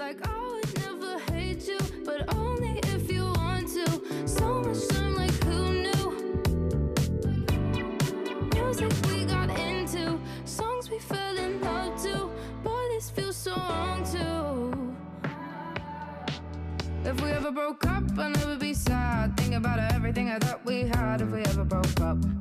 [0.00, 3.86] Like I would never hate you, but only if you want to.
[4.26, 6.06] So much time, like who knew?
[8.54, 12.30] Music we got into, songs we fell in love to.
[12.64, 14.96] Boy, this feels so wrong too.
[17.04, 19.36] If we ever broke up, I'd never be sad.
[19.36, 21.20] Think about everything I thought we had.
[21.20, 22.39] If we ever broke up.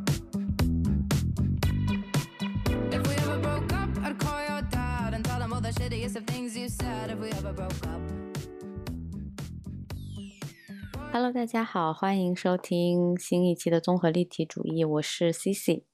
[11.11, 15.85] Hello，大家好，欢迎收听新一期的综合立体主义，我是 Cici。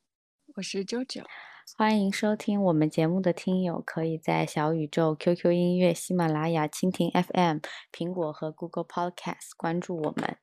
[0.55, 1.23] 我是 JoJo，
[1.77, 7.59] 欢迎收听我们节目的听友，可以在小宇宙、QQ 音乐、喜马拉雅、蜻蜓 FM、
[7.93, 10.37] 苹果和 Google Podcast 关注我们。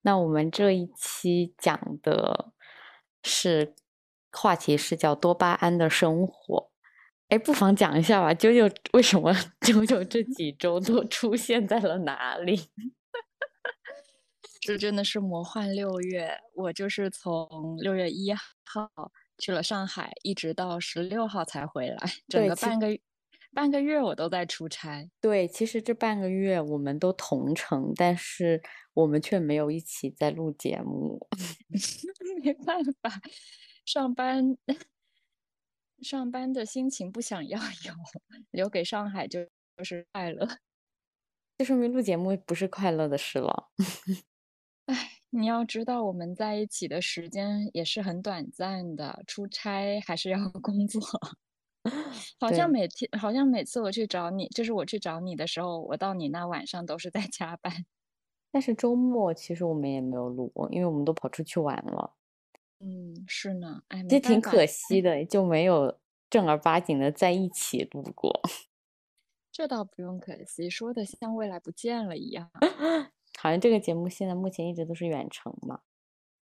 [0.00, 2.52] 那我们这一期讲的
[3.22, 3.74] 是
[4.32, 6.70] 话题是叫多巴胺的生活。
[7.28, 12.58] 哎，不妨讲一下吧，九九为什么 九九这几周都出现在了哪里？
[14.64, 16.38] 这真的是魔幻六月。
[16.54, 18.88] 我就是从六月一号
[19.38, 22.86] 去了上海，一直到十六号才回来，整个半个
[23.52, 25.10] 半个月我都在出差。
[25.20, 28.62] 对，其实这半个月我们都同城，但是
[28.94, 31.26] 我们却没有一起在录节目。
[32.44, 33.20] 没办法，
[33.84, 34.56] 上班
[36.00, 37.92] 上班的心情不想要有，
[38.52, 39.44] 留给上海就
[39.76, 40.48] 就是快乐。
[41.58, 43.70] 这说明录节目不是快乐的事了。
[45.30, 51.00] 你要知道，我们在一起的时间也是很短暂的，出差还是要 工作。
[52.38, 57.86] 好像对每天，好像每次我去找你，就是我去找你的时候，我到你那晚上都是在加班。
[58.52, 62.14] 但是周末其实我们也没有录过，因为我们都跑出去玩了，
[62.80, 68.40] 嗯，是呢，哎，这挺可惜的，就没有正儿八经的在一起录过。
[69.50, 72.50] 这倒不用可惜，说的像未来不见了一样。
[73.38, 75.80] 好像这个节目现在目前一直都是远程嘛。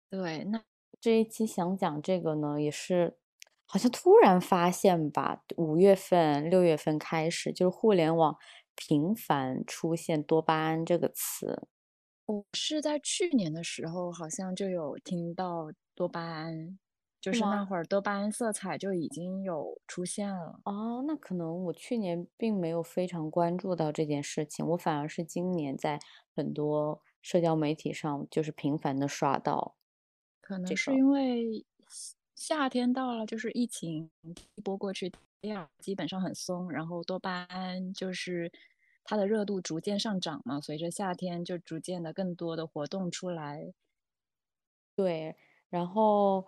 [0.09, 0.63] 对，那
[1.01, 3.17] 这一期想讲这个呢，也是
[3.65, 8.37] 好像突然发现吧，五月份、六月份开始，就是互联网
[8.75, 11.67] 频繁出现多巴胺这个词。
[12.25, 16.77] 我是在去年的时候，好像就有听到多巴胺，
[17.19, 20.59] 就是那会儿多巴胺色彩就已经有出现了。
[20.65, 25.97] 哦，那可能我去年并没有非常关注到这件事情，我反而是今年在
[26.35, 29.75] 很多社交媒体上就是频繁的刷到。
[30.41, 34.09] 可能这个是因为夏夏天到了，就是疫情
[34.55, 35.11] 一波过去，
[35.41, 38.51] 第二基本上很松，然后多巴胺就是
[39.03, 43.73] 它的热度逐渐上涨嘛，随着夏天就逐渐的更多的活动出来。
[44.95, 45.35] 对，
[45.69, 46.43] 然后，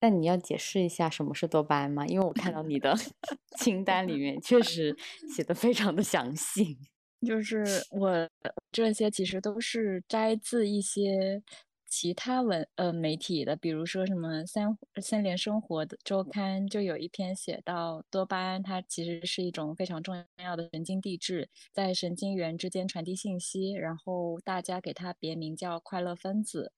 [0.00, 2.06] 那你要解释一下什么是多巴胺吗？
[2.06, 2.94] 因为我看到你的
[3.58, 4.96] 清单里面确实
[5.34, 6.78] 写的非常的详细。
[7.26, 8.28] 就是我
[8.72, 11.42] 这些其实都是摘自一些
[11.86, 26.72] 其他文呃媒体的，比如说什么三三联生活的周刊就有一篇写到多巴胺，它其实是一种非常重要的神经递质，在神经元之间传递信息，然后大家给它别名叫快乐分子。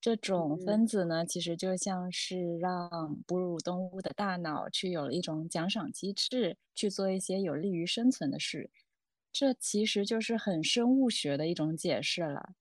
[0.00, 8.70] 这种嗯分子呢，其实就像是让哺乳动物的大脑去有了一种奖赏机制，去做一些有利于生存的事。
[9.32, 12.54] 这其实就是很生物学的一种解释了。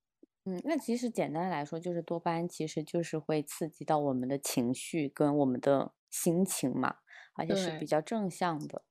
[0.46, 6.98] 嗯，那其实简单来说，就是多巴胺其实就是会刺激到我们的情绪跟我们的心情嘛，
[7.36, 8.84] 而且是比较正向的。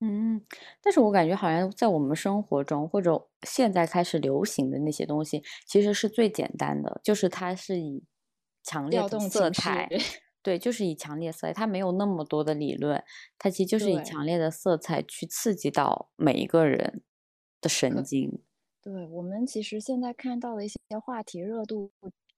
[0.00, 0.42] 嗯，
[0.82, 8.04] 但是我感觉好像在我们生活中，或者现在开始流行的那些东西，其实是最简单的，就是它是以
[8.62, 9.88] 强烈调动的色情绪彩，
[10.42, 13.02] 对，就是以强烈色彩，它没有那么多的理论，
[13.38, 14.02] 它其实就是以对。
[14.02, 17.02] 强烈的色彩去刺激到每一个人
[17.60, 18.42] 的神可经。
[18.82, 21.90] 对，我们其实现在看到的一些话题热度，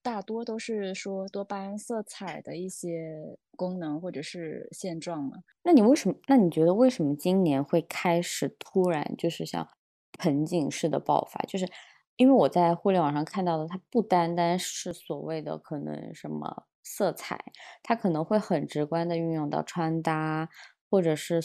[0.03, 5.38] 大多都是说多巴胺色彩的一些功能或者是现状嘛。
[5.62, 6.16] 那你为什么？
[6.26, 9.69] 那你觉得为什么今年会开始突然就是像
[10.18, 11.41] 盆景式的爆发？
[11.47, 11.68] 就是
[12.16, 17.39] 因为我在互联网上看到的，它不单单是所谓的可能什么色彩，
[17.83, 20.48] 它可能会很直观的运用到穿搭，
[20.91, 21.41] 或者是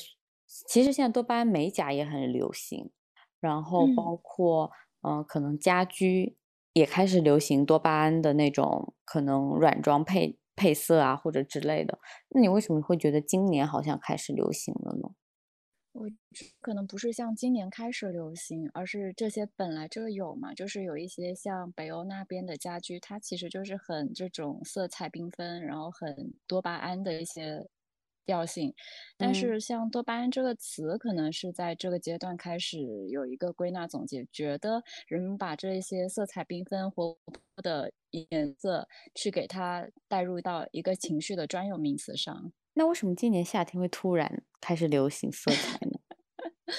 [0.48, 2.92] 其实现在多巴胺美甲也很流行，
[3.40, 4.72] 然后嗯包括
[5.02, 6.38] 嗯、呃可能家居
[6.74, 12.00] 也开始流行多巴胺的那种可能软装配配色啊或者之类的。
[12.30, 15.16] 那你为什么会觉得今年好像开始流行了呢？
[15.94, 16.08] 我
[16.60, 27.68] 可能不是像今年开始流行，而是这些本来就有嘛，就是有一些像北欧那边的家居，它其实就是很这种色彩缤纷，然后很多巴胺的一些
[28.26, 28.74] 调性。
[29.18, 32.80] 但嗯是像多巴胺这个词，可能是在这个阶段开始
[33.10, 42.52] 有一个归纳总结，觉得人们把这一些色彩缤纷、活泼的颜色，去给它带入到一个情绪的专有名词上。
[42.76, 46.00] 那为什么今年夏天会突然开始流行色彩呢？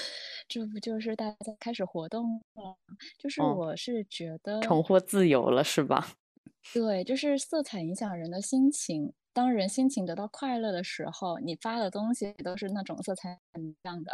[0.47, 2.25] 这不就是大家开始活动
[2.55, 2.77] 了吗？
[3.19, 6.17] 就是哦我是觉得，重获自由了是吧？
[6.75, 9.13] 对，就是色彩影响人的心情。
[9.35, 14.13] 当人心情得到快乐的时候，你发的东西都是那种色彩很亮的。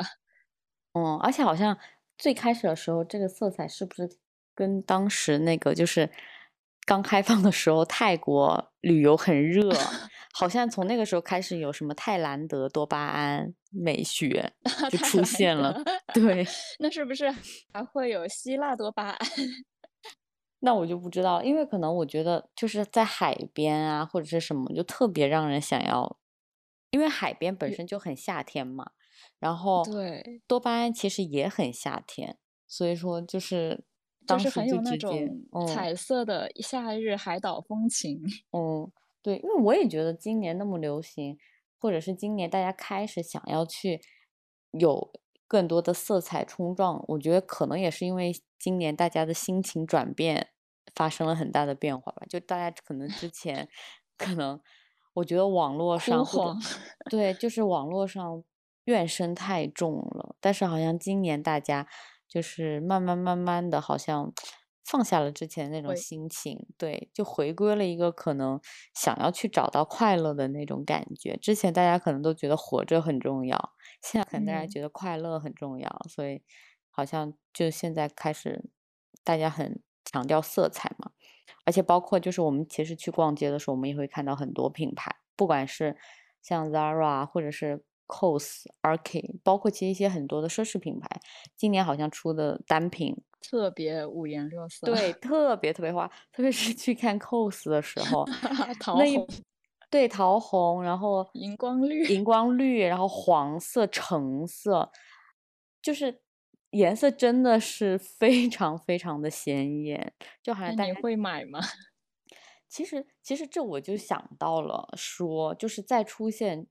[0.94, 1.78] 嗯， 而且好像
[2.19, 4.11] 最开始的时候，这个色彩是不是
[4.55, 6.11] 跟当时那个就是
[6.87, 9.70] 刚开放的时候，泰国旅游很热，
[10.32, 14.52] 好像从那个时候开始有什么泰兰德多巴胺美学
[14.90, 15.81] 就出现了。
[16.14, 16.44] 对，
[16.81, 17.31] 那是不是
[17.73, 19.28] 还会有希腊多巴胺？
[20.60, 26.18] 那我就不知道，因为可能我觉得就是在海边啊，或者是什么，就特别让人想要，
[26.90, 28.92] 因为海边本身就很夏天嘛，
[29.38, 33.84] 然后对，多巴胺其实也很夏天，所以说就是
[34.26, 35.66] 当时是很有那种嗯。
[35.66, 38.22] 彩色的夏日海岛风情。
[38.52, 38.90] 嗯，
[39.22, 41.38] 对，因为我也觉得今年那么流行，
[41.78, 44.00] 或者是今年大家开始想要去
[44.72, 45.10] 有
[45.50, 50.50] 更多的色彩冲撞，我觉得可能也是因为今年大家的心情转变
[50.94, 52.23] 发生了很大的变化吧。
[52.29, 53.69] 就大家可能之前
[54.17, 54.61] 可能，
[55.14, 56.25] 我觉得网络上
[57.11, 58.44] 对，就是网络上
[58.85, 61.88] 怨声太重了，但是好像今年大家
[62.29, 64.32] 就是慢慢慢慢的，好像
[64.85, 68.61] 放下了之前那种心情，对，就回归了一个可能
[68.94, 71.37] 想要去找到快乐的那种感觉。
[71.38, 76.43] 之前大家可能都觉得活着很重要，现在可能大家嗯，觉得快乐很重要，所以
[76.91, 78.70] 好像就现在开始
[79.23, 81.12] 大家很强调色彩嘛。
[81.64, 85.97] 而且包括就是我们其实去逛街的时候，我们也会看到很多品牌，不管是
[86.41, 91.08] 像 Zara 或者是 COS、Arcade，包括其实一些很多的奢侈品牌，
[91.56, 98.25] 今年好像出的单品，特别五颜六色，对，特别特别花，特别是去看 COS 的时候，
[98.81, 99.29] 桃那一红、
[99.90, 104.92] 对桃红，然后荧光绿，荧光绿，然后黄色、橙色，
[105.82, 106.22] 就是
[106.70, 111.58] 颜色真的是非常非常的显眼，就好像大家会买吗？
[112.69, 116.69] 其实，其实这我就想到了说，就是在出现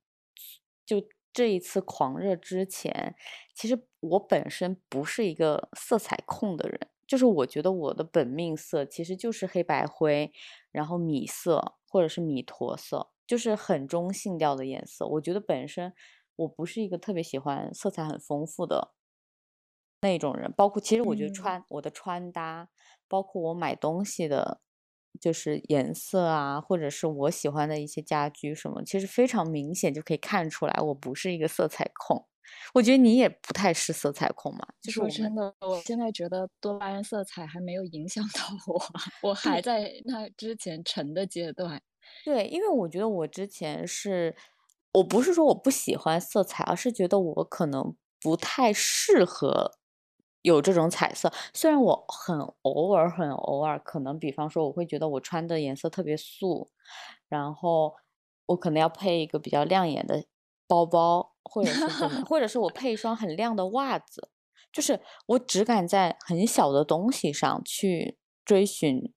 [0.86, 3.16] 就这一次狂热之前，
[3.54, 10.32] 其实我本身不是一个色彩控的人，就是我觉得我的本命色其实就是黑白灰，
[10.72, 15.06] 然后米色或者是米驼色，就是很中性调的颜色。
[15.08, 15.94] 我觉得本身
[16.36, 18.94] 我不是一个特别喜欢色彩很丰富的
[20.02, 22.70] 那种人，包括其实我觉得嗯，穿我的穿搭，
[23.10, 24.62] 包括我买东西的，
[25.20, 32.29] 就是颜色啊，或者是我喜欢的一些家居什么，其实非常明显就可以看出来，我不是一个色彩控。
[32.74, 38.82] 我觉得你也不太是色彩控嘛，就是我真的，我现在觉得多巴胺色彩还没有影响 到我，
[39.30, 41.82] 我还在那之前沉的阶段。
[42.26, 44.36] 对，因为我觉得我之前是，
[44.94, 49.72] 我不是说我不喜欢色彩，而是觉得我可能不太适合
[50.42, 51.32] 有这种彩色。
[51.54, 56.70] 虽然我很偶尔很偶尔，可能比方说我会觉得我穿的颜色特别素，
[57.28, 57.96] 然后
[58.48, 60.26] 我可能要配一个比较亮眼的
[60.68, 64.30] 包包，或者是怎么，或者是我配一双很亮的袜子，
[64.72, 69.14] 就是我只敢在很小的东西上去追寻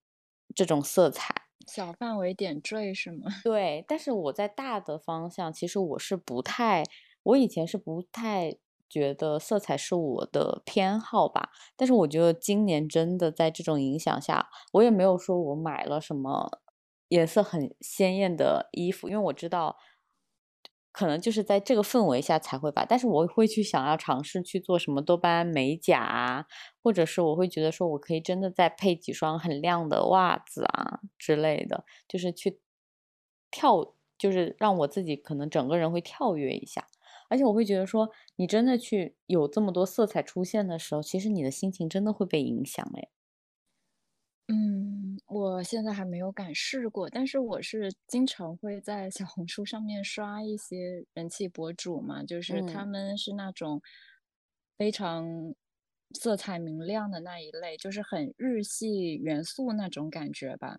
[0.55, 1.35] 这种色彩。
[1.69, 3.31] 小范围点缀是吗？
[3.45, 6.83] 对，但是我在大的方向，其实我是不太，
[7.23, 8.57] 我以前是不太
[8.89, 11.51] 觉得色彩是我的偏好吧。
[11.77, 16.61] 但是我觉得今年真的在这种影响下，我也没有说我买了什么
[17.09, 19.77] 颜色很鲜艳的衣服，因为我知道
[20.93, 22.87] 可能就是在这个氛围下才会吧。
[22.89, 26.47] 但是我会去想要尝试去做什么多巴胺美甲啊，
[26.83, 32.61] 或者是我会觉得说我可以真的再配几双很亮的袜子啊之类的，就是去
[33.51, 36.87] 跳，就是让我自己可能整个人会跳跃一下。
[37.29, 43.09] 而且我会觉得说，你真的去有这么多色彩出现的时候，其实你的心情真的会被影响哎。
[44.49, 53.81] 嗯，我现在还没有敢试过，但是我是经常会在小红书上面刷一些人气博主嘛，就是他嗯们是那种
[54.77, 55.55] 非常
[56.19, 60.77] 色彩明亮的那一类，就是很日系元素那种感觉吧。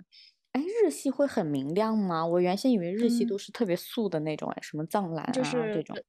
[0.51, 2.25] 哎，日系会很明亮吗？
[2.27, 5.31] 我原先以为日系嗯，都是特别素的那种，哎，什么藏蓝啊
[5.71, 6.03] 这就是种。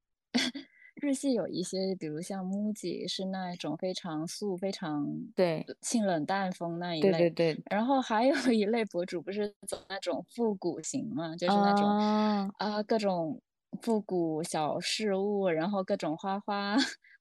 [0.94, 5.68] 日系有一些，比如像 MUJI 是那种非常素、非常对。
[5.80, 13.40] 性冷淡风那一对对类，对，然后还有一类博主不是走那种复古型嘛，就是那种啊，啊各种
[13.82, 16.76] 复古小饰物，然后各种花花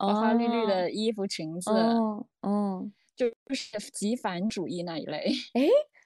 [0.06, 5.32] 花花绿绿的衣服、裙子，嗯嗯，就是极繁主义那一类。
[5.54, 5.62] 哎，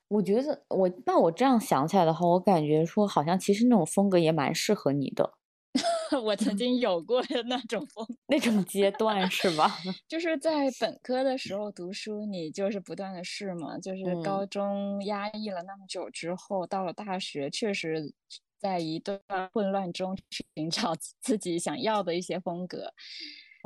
[0.10, 5.37] 我觉得我那我这样想起来的话，我感觉说好像其实那种风格也蛮适合你的。
[6.24, 9.78] 我曾经有过的那种风，那种阶段是吧？
[10.08, 13.78] 就是在本科的时候读书，你就是不断的试嘛。
[13.80, 18.14] 就是高中压抑了那么久之后，到了大学，确实
[18.60, 19.20] 在一段
[19.54, 22.94] 混乱中去寻找自己想要的一些风格。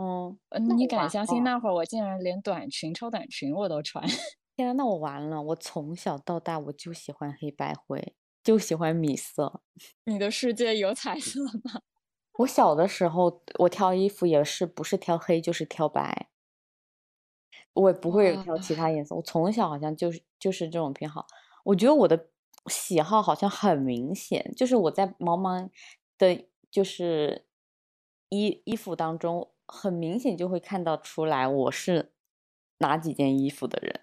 [0.02, 0.38] 嗯，
[0.78, 4.04] 你敢相信那会儿我竟然连短裙、超短裙我都穿？
[4.56, 5.42] 天啊，那我完了！
[5.42, 9.62] 我从小到大我就喜欢黑白灰，就喜欢米色。
[10.06, 11.82] 你的世界有彩色吗？
[12.38, 16.30] 我小的时候，我挑衣服也是不是挑黑就是挑白，
[17.74, 19.16] 我也不会挑其他颜色。
[19.16, 21.26] 我从小好像就是就是这种偏好。
[21.64, 22.30] 我觉得我的
[22.68, 25.70] 喜好好像很明显，就是我在茫茫
[26.18, 27.46] 的，就是
[28.30, 32.14] 衣衣服当中，很明显就会看到出来我是
[32.80, 34.02] 哪几件衣服的人。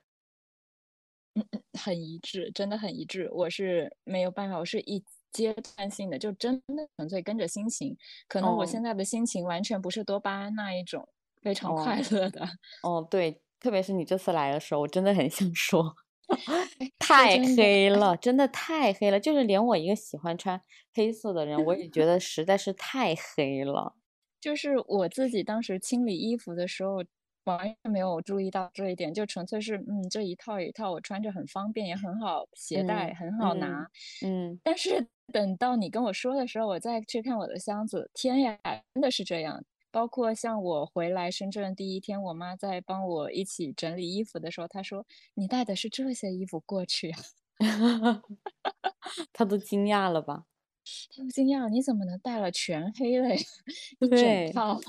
[1.37, 3.28] 嗯嗯，很一致，真的很一致。
[3.32, 5.04] 我是没有办法，我是一。
[5.32, 7.97] 阶段性的，就真的纯粹跟着心情。
[8.28, 11.08] 可能我现在的心情完全不是多巴胺那一种
[11.42, 12.47] 非常快乐的。
[12.82, 15.94] 哦，对，特别是你这次来的时候，我真的很想说，
[16.99, 19.18] 太黑了， 真的太黑了。
[19.18, 20.61] 就是连我一个喜欢穿
[20.94, 23.94] 黑色的人，我也觉得实在是太黑了。
[24.40, 27.04] 就是我自己当时清理衣服的时候。
[27.44, 33.88] 完全没有注意到这一点，就纯粹是嗯，这一套一套我穿着很方便，也很好携带，很好拿。
[34.23, 38.58] 嗯，但是等到你跟我说的时候，我再去看我的箱子，天呀，
[38.94, 39.64] 真的是这样。
[39.90, 47.12] 包括像我回来深圳第一天，我妈在帮我一起整理衣服的时候，她说：“你带的是这些衣服过去？
[49.32, 50.47] ”她都惊讶了吧？
[51.11, 53.35] 她都惊讶，你怎么能带了全黑的
[54.00, 54.80] 一整套，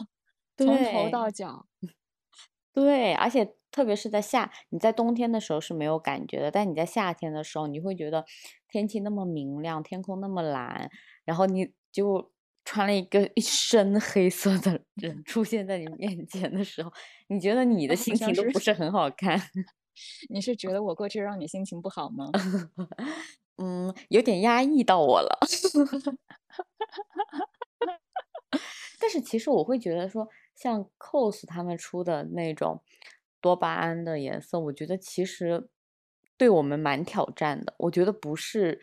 [0.58, 1.68] 从头到脚？
[2.76, 8.26] 对，而且特别是在夏，你在冬天的时候是没有感觉的，但你在夏天的时候，你会觉得
[8.70, 10.90] 天气那么明亮，天空那么蓝，
[11.26, 12.32] 然后你就
[12.64, 16.92] 穿了一个一身黑色的人出现在你面前的时候，
[17.28, 19.38] 你觉得你的心情都不是很好看。
[20.30, 22.32] 你是觉得我过去让你心情不好吗？
[23.62, 25.38] 嗯，有点压抑到我了。
[29.00, 30.28] 但是其实我会觉得说。
[30.56, 32.84] 像 cos 他们出的那种
[33.40, 35.70] 多巴胺的颜色，我觉得其实
[36.40, 37.76] 对我们蛮挑战的。
[37.78, 38.80] 我觉得不是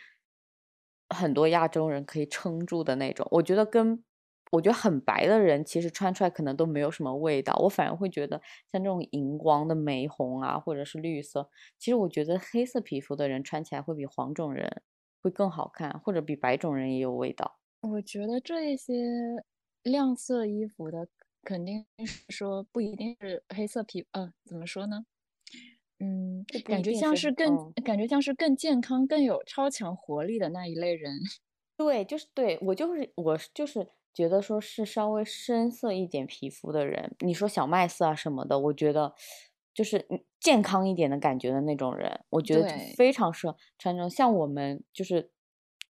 [1.08, 3.26] 很多亚洲人可以撑住的那种。
[3.30, 4.04] 我觉得跟
[4.52, 7.56] 我觉得很白的人，其实穿出来可能都没有什么味道。
[7.62, 11.48] 我反而会觉得像这种荧光的玫红啊，或者是绿色，
[11.78, 14.82] 其实我觉得黑色皮肤的人穿起来会比黄种人
[15.22, 17.58] 会更好看，或者比白种人也有味道。
[17.80, 18.92] 我觉得这一些
[19.82, 21.08] 亮色衣服的。
[21.42, 25.06] 肯定是说不一定是黑色皮，呃，怎么说呢？
[26.00, 31.12] 嗯，感觉像是更感觉像是更健康、更有超强活力的那一类人。
[31.76, 39.14] 对，就是对我就是我就是觉得说是稍微深色一点皮肤的人，你说小麦色啊什么的，我觉得
[39.74, 40.06] 就是
[40.40, 42.64] 健康一点的感觉的那种人，我觉得
[42.96, 44.08] 非常适合穿这种。
[44.08, 45.30] 像我们就是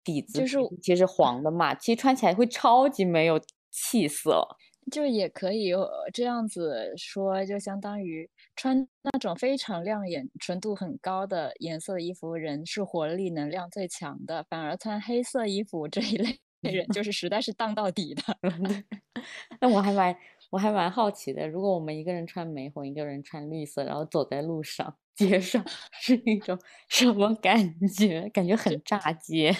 [0.04, 3.40] 底子就是其实黄的嘛，其实穿起来会超级没有
[3.70, 4.46] 气色。
[4.90, 5.72] 就也可以
[6.12, 18.22] 这样子说，就相当于穿那种非常亮眼、纯度很高的颜色的衣服，人是活力、能量最强的；反而穿黑色衣服这一类人， 就是实在是荡到底的。
[19.60, 20.16] 那我还蛮
[20.50, 25.64] 我还蛮好奇的，如果我们一个人穿玫红，一个人穿绿色，然后走在路上、街上，
[26.00, 28.28] 是一种什么感觉？
[28.30, 29.54] 感觉很炸街。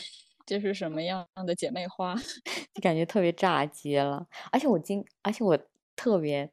[0.50, 2.12] 这是什么样的姐妹花？
[2.74, 4.26] 就感觉特别炸街了。
[4.50, 5.56] 而且我今，而且我
[5.94, 6.50] 特别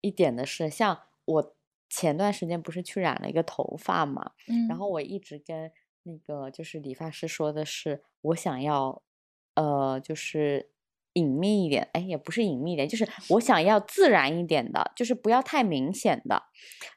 [0.00, 1.56] 一点的是，像我
[1.88, 5.72] 前段时间不是去染了一个头发嘛，嗯，然后我一直跟
[6.04, 9.02] 那个就是理发师说的是，我想要，
[9.54, 10.70] 呃，就是。
[11.14, 16.42] 隐秘一点，哎，也不是隐秘一点，就是我想要自然一点的，就是不要太明显的。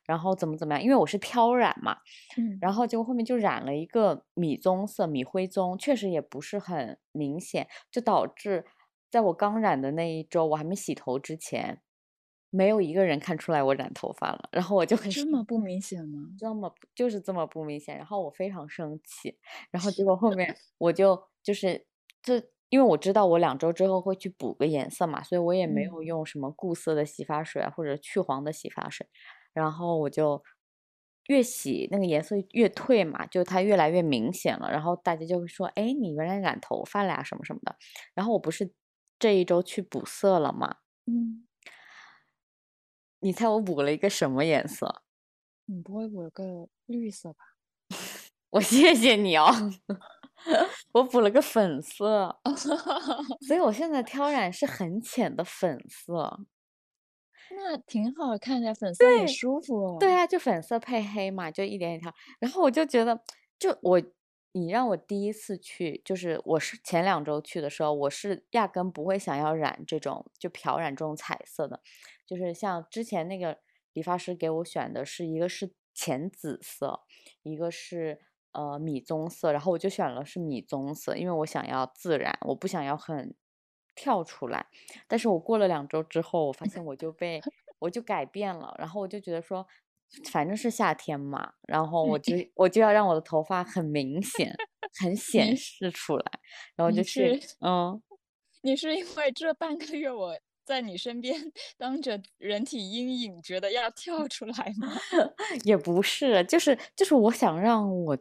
[0.05, 0.83] 然后怎么怎么样？
[0.83, 1.97] 因为我是挑染嘛，
[2.37, 8.65] 嗯，然后结果后面就染了一个米棕色、米灰棕，确实也不是很明显，就导致
[9.09, 11.81] 在我刚染的那一周，我还没洗头之前，
[12.51, 14.49] 没有一个人看出来我染头发了。
[14.51, 16.29] 然后我就很这么不明显吗？
[16.37, 17.97] 这么就是这么不明显。
[17.97, 19.39] 然后我非常生气。
[19.71, 21.87] 然后 结果后面我就就是
[22.21, 22.43] 这。
[22.73, 29.05] 因为我知道我两周之后会去补个颜色嘛，所以我也没有用什么固色的洗发水啊，或者去黄的洗发水，
[29.53, 30.41] 然后我就
[31.27, 34.71] 越洗那个颜色越退嘛，就它越来越明显了。
[34.71, 37.75] 然后大家就会说：“哎，你原来染头发了呀，什么什么的。”
[38.15, 38.71] 然后我不是
[39.19, 40.77] 这一周去补色了吗。
[41.05, 41.45] 嗯，
[43.19, 45.03] 你猜我补了一个什么颜色？
[45.65, 47.45] 你不会补个绿色吧？
[48.51, 49.45] 我谢谢你哦，
[50.93, 52.39] 我补了个粉色，
[53.47, 56.45] 所以我现在挑染是很浅的粉色。
[57.55, 59.97] 那挺好看的，粉色也舒服。
[59.99, 62.13] 对啊，就粉色配黑嘛，就一点一条。
[62.39, 63.21] 然后我就觉得，
[63.59, 64.01] 就我
[64.53, 71.81] 你让我第一次去，就是我是前两周去的时候，我是压根不会想要染这种就漂染这种彩色的，
[72.25, 73.59] 就是像之前那个
[73.93, 77.01] 理发师给我选的是一个是浅紫色，
[77.43, 78.19] 一个是
[78.53, 83.35] 呃米棕色，然后我就选了是米棕色，因为我想要自然，我不想要很。
[83.95, 84.65] 跳出来，
[85.07, 87.39] 但是我过了两周之后，我发现我就被
[87.77, 89.63] 我就改变了，然后我就觉得说，
[90.31, 94.51] 反正是夏天嘛，然后我就我就要让我的头发很明显，
[94.99, 96.25] 很 显示出来，
[96.75, 98.01] 然后就是嗯，
[98.63, 101.39] 你是因为这半个月我在你身边
[101.77, 104.91] 当着人体阴影，觉得要跳出来吗？
[105.65, 108.17] 也不是，就是就是我想让我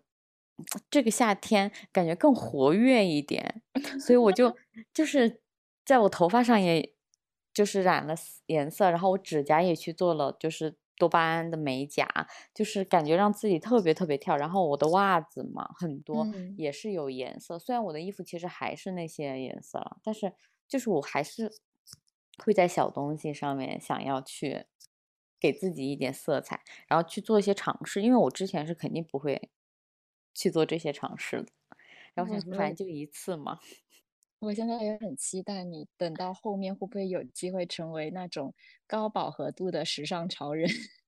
[0.90, 3.62] 这个夏天感觉更活跃一点，
[4.00, 4.56] 所以我就
[4.92, 5.40] 就是。
[5.84, 6.94] 在我头发上，也
[7.52, 8.14] 就是染了
[8.46, 12.06] 颜色，然后我指甲也去做了，就是多巴胺的美甲，
[12.54, 14.36] 就是感觉让自己特别特别跳。
[14.36, 16.24] 然后我的袜子嘛，很多
[16.56, 20.32] 也是有颜色，虽然我的衣服其实还是那些颜色了，但是
[20.68, 21.52] 就是我还是
[22.38, 24.66] 会在小东西上面想要去
[25.40, 29.50] 给自己一点色彩，然后去做一些尝试，因为我之前是肯定不会
[30.34, 31.52] 去做这些尝试的。
[32.14, 33.58] 然后想说，反正就一次嘛。
[34.40, 38.54] 我现在也很期待你等到后面会不会有机会成为那种
[38.88, 40.68] 高饱和度的时尚潮人？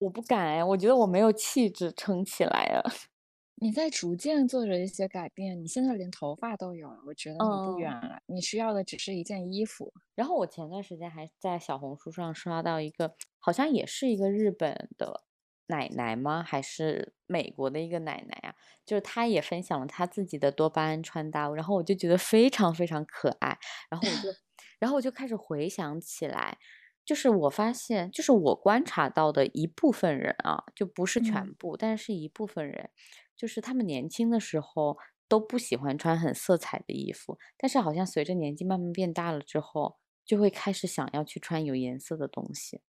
[0.00, 2.82] 我不敢哎，我觉得我没有气质撑起来了。
[3.56, 8.20] 你在逐渐做着一些改变，你现在连头发都有了，我觉得你不远了。
[8.26, 9.92] 你需要的只是一件衣服。
[10.14, 15.24] 然后我前段时间还在小红书上刷到一个，好像也是一个日本的。
[15.66, 16.42] 奶奶吗？
[16.42, 18.54] 还是美国的一个奶奶啊？
[18.84, 23.58] 就是她也分享了她自己的多巴胺穿搭，然后我就觉得非常非常可爱。
[23.90, 24.28] 然后我就，
[24.78, 26.58] 然后我就开始回想起来，
[27.04, 32.90] 就是我发现，就是我观察到的一部分人啊，就不是全部，但是一部分人，
[33.36, 34.98] 就是他们年轻的时候
[35.28, 42.82] 都不喜欢穿很色彩的衣服，但是好像随着年纪慢慢变大了之后，就会开始想要去穿有颜色的东西。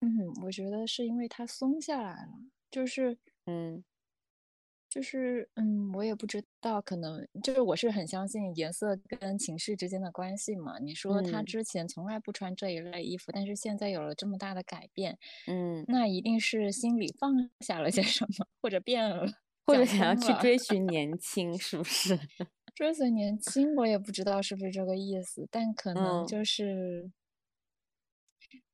[0.00, 2.28] 嗯，我觉得是因为他松下来了，
[2.70, 3.82] 就是，嗯，
[4.88, 10.78] 就是，嗯，我也不知道，可能就是我是很相信颜色跟情绪之间的关系嘛。
[10.78, 19.26] 你说他之前从来不穿这一类衣服，但是现在有了这么大的改变，嗯，那一定是心里放 下了些什么，或者变了，
[19.66, 22.16] 或者想要去追寻年轻，是不是？
[22.74, 27.10] 追随年轻，我也不知道是不是这个意思，但可能就是。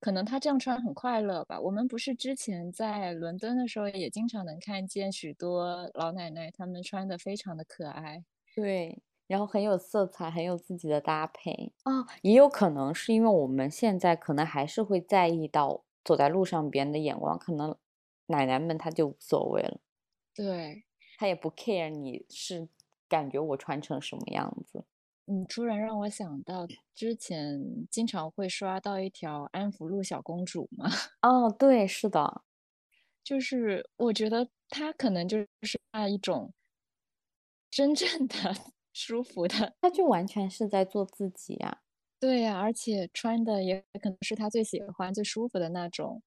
[0.05, 1.59] 可能他这样穿很快乐吧。
[1.59, 8.23] 我们不是之前在伦敦的时候，也经常能看见许多老奶奶，她们穿的非常的可爱，
[8.55, 12.05] 对，然后很有色彩，很有自己的搭配啊。
[12.21, 17.75] 也有可能是因为我们现在可能还是会在意到走在路上别人的眼光，可能
[18.27, 19.81] 奶奶们她就无所谓了，
[20.35, 20.85] 对，
[21.17, 22.69] 她也不 care 你是
[23.09, 24.85] 感觉我穿成什么样子。
[25.29, 30.87] 你突然让我想到，之前经常会刷到一条安福路小公主嘛。
[31.23, 32.43] 哦，对，是的，
[33.25, 36.53] 就是我觉得她可能就是那一种
[37.73, 38.35] 真正的
[38.93, 41.81] 舒服的，她就完全是在做自己呀。
[42.23, 46.23] 对呀，而且穿的也可能是她最喜欢、最舒服的那种。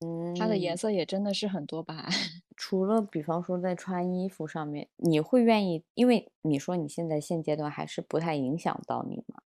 [0.00, 2.06] 嗯，它的颜色也真的是很多吧。
[2.56, 5.84] 除了比方说在穿衣服上面，你会愿意？
[5.94, 9.42] 因为你说你现在现阶段还是不太影响到你嘛？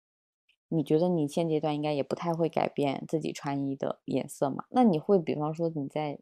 [0.70, 4.66] 你觉得你现阶段应该也不太会改变自己穿衣的颜色嘛？
[4.70, 6.20] 那你会比方说你在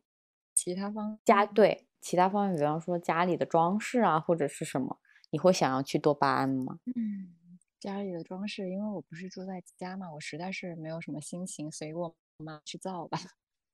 [0.53, 4.99] 其他方家对其他方面，比方说家里的装饰啊或者是什么，
[5.31, 6.79] 你会想要去多巴胺吗？
[6.95, 7.33] 嗯，
[7.79, 13.17] 家里的装饰，因为我不是住在家嘛，我实在是没有什么心情随我妈去造吧。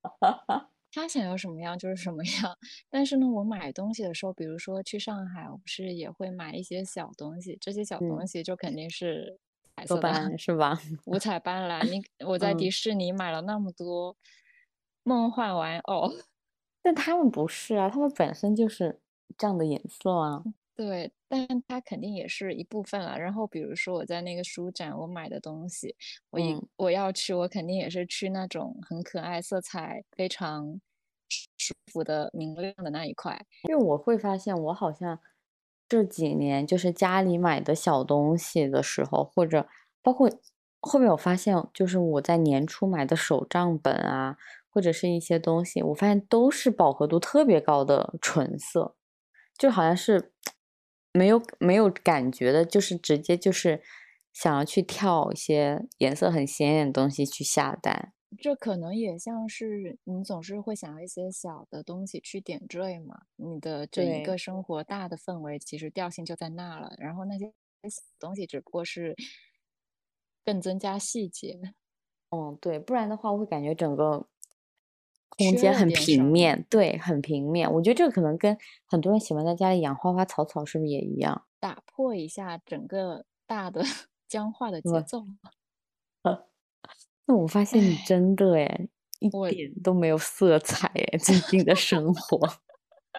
[0.94, 2.58] 他想要什么样就是什么样，
[2.90, 9.40] 但是呢，我买东西的时候，比如说去上海，我不是也会买一些小东西，这些小东西就肯定是
[9.76, 10.78] 彩色的，是吧？
[11.06, 11.84] 五彩斑斓。
[11.90, 14.18] 你 我在迪士尼买了那么多
[15.04, 16.12] 梦幻玩偶，
[16.82, 19.00] 但他们不是啊，他们本身就是
[19.38, 20.44] 这样的颜色啊。
[20.84, 23.20] 对，但它肯定也是一部分了。
[23.20, 25.96] 然后，比如说我在那个书展，我买的东西，
[26.32, 30.82] 我一我要去，我肯定也是去那种很可爱、色彩非常
[31.58, 33.39] 舒服的、明亮的那一块。
[33.70, 35.20] 因为我会发现，我好像
[35.88, 39.67] 这几年就是家里买的小东西的时候，或者
[40.02, 40.28] 包括
[40.80, 44.36] 后面我发现，就是我在年初买的手账本啊，
[44.72, 48.96] 或者是一些东西，我发现都是饱和度特别高的纯色，
[49.56, 50.32] 就好像是
[51.13, 53.82] 没有没有感觉的，就是直接就是
[54.34, 58.13] 想要去跳一些颜色很鲜艳的东西去下单。
[58.39, 67.54] 这可能也像是你总是会想要一些小的东西去点缀嘛，你的这一个生活大的氛围其实调性就在那了，然后那些
[67.89, 69.13] 小东西只不过是
[70.45, 71.60] 更增加细节，
[72.30, 74.26] 嗯，对，不然的话，我会感觉整个
[75.38, 77.72] 空间很平面，对，很平面。
[77.74, 81.46] 我觉得这个可能跟很多人喜欢在家里养花花草草是不是也一样？
[81.60, 83.82] 打破一下整个大的
[84.28, 85.26] 僵化的节奏。
[87.26, 88.88] 那我发现你真的哎，
[89.20, 92.39] 一点都没有色彩哎，最近的生活。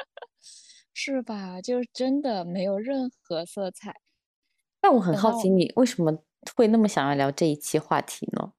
[0.92, 1.60] 是吧？
[1.62, 4.00] 就是真的没有任何色彩。
[4.80, 6.18] 但我很好奇，你为什么
[6.56, 8.52] 会那么想要聊这一期话题呢？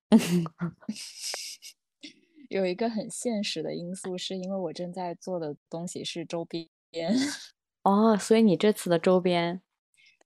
[2.53, 6.69] 有一个很现实的因素，是因为我正在做的东西是周边。
[7.81, 9.59] 哦，所以你这次的周边，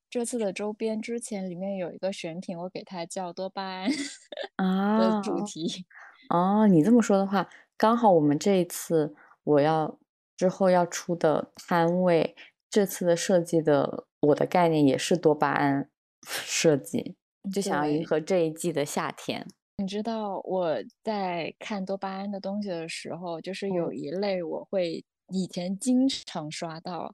[0.10, 3.90] 这次的周边之前里面有一个选品，我给它叫多巴胺
[4.60, 5.86] 的啊，主题。
[6.30, 9.98] 哦，你这么说的话，刚好我们这一次我要
[10.36, 12.36] 之后要出的摊位，
[12.70, 15.90] 这次的设计的我的概念也是多巴胺
[16.26, 17.16] 设计，
[17.54, 19.48] 就想要迎合这一季的夏天。
[19.80, 27.13] 你知道我在看多巴胺的东西的时候，就是有嗯一类我会以前经常刷到，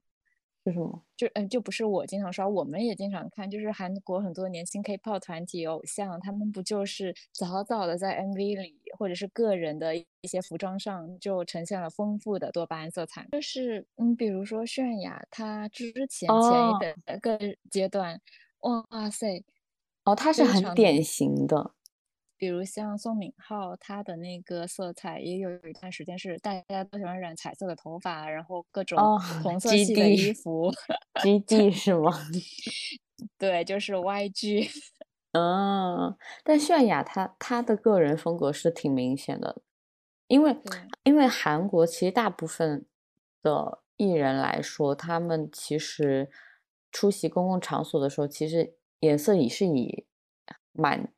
[0.66, 1.04] 是什么？
[1.18, 17.38] 就嗯，就不是我经常刷，我们也经常看，就是韩国很多年轻 K-pop 团体偶像，他们不就是早早的在 MV 里或者是个人的一些服装上就呈现了丰富的多巴胺色彩，就是嗯，比如说泫雅，她之前前哦一个
[17.70, 18.22] 阶段，
[18.62, 19.44] 哇塞，
[20.06, 21.73] 哦，她是很典型的。
[22.44, 30.70] 比如像宋敏浩，他的那个色彩也有一段时间是大家都喜欢染彩色的头发，然后各种哦同 色基系的衣地服
[31.22, 32.12] ，GD 是吗？
[33.40, 34.70] 对，就是 YG。
[35.32, 39.62] 嗯， 但泫雅她她的个人风格是挺明显的，
[40.28, 40.58] 因为
[41.06, 42.86] 因为韩国其实大部分
[43.42, 46.30] 的艺人来说，他们其实
[46.92, 50.06] 出席公共场所的时候，其实颜色也是以
[50.74, 51.10] 蛮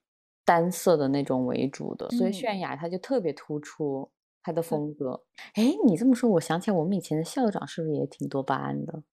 [0.45, 4.12] 单色的那种为主的，所以嗯泫雅她就特别突出
[4.43, 5.23] 她的风格。
[5.55, 9.03] 哎，你这么说，我想起来我们以前的校长是不是也挺多巴胺的？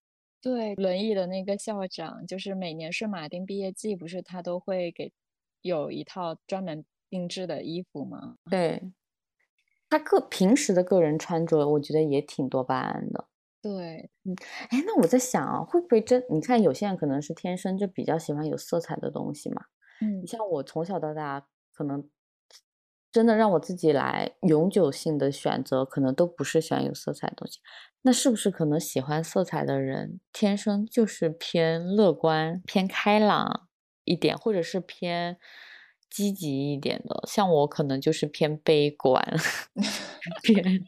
[0.41, 5.13] 对，轮椅的那个校长，就是每年圣马丁毕业季，不是他都会给
[5.63, 8.37] 有一套专门定制的衣服吗？
[8.51, 8.93] 对，
[9.89, 13.29] 他个平时的个人穿着，我觉得也挺多巴胺的。
[13.63, 14.35] 对，嗯
[14.71, 16.25] 哎，那我在想啊，会不会真？
[16.29, 19.63] 你看有些人可能是天生就比较喜欢有色彩的东西嘛。
[20.01, 22.09] 嗯你，像我从小到大，可能
[23.13, 27.61] 真的让我自己来永久性的选择，可能都不是喜欢有色彩的东西。
[28.03, 33.69] 那是不是可能喜欢色彩的人天生就是偏乐观、偏开朗
[34.05, 35.39] 一点，或者是偏
[36.11, 37.23] 积极一点的？
[37.29, 39.23] 像我可能就是偏悲观，
[40.43, 40.85] 偏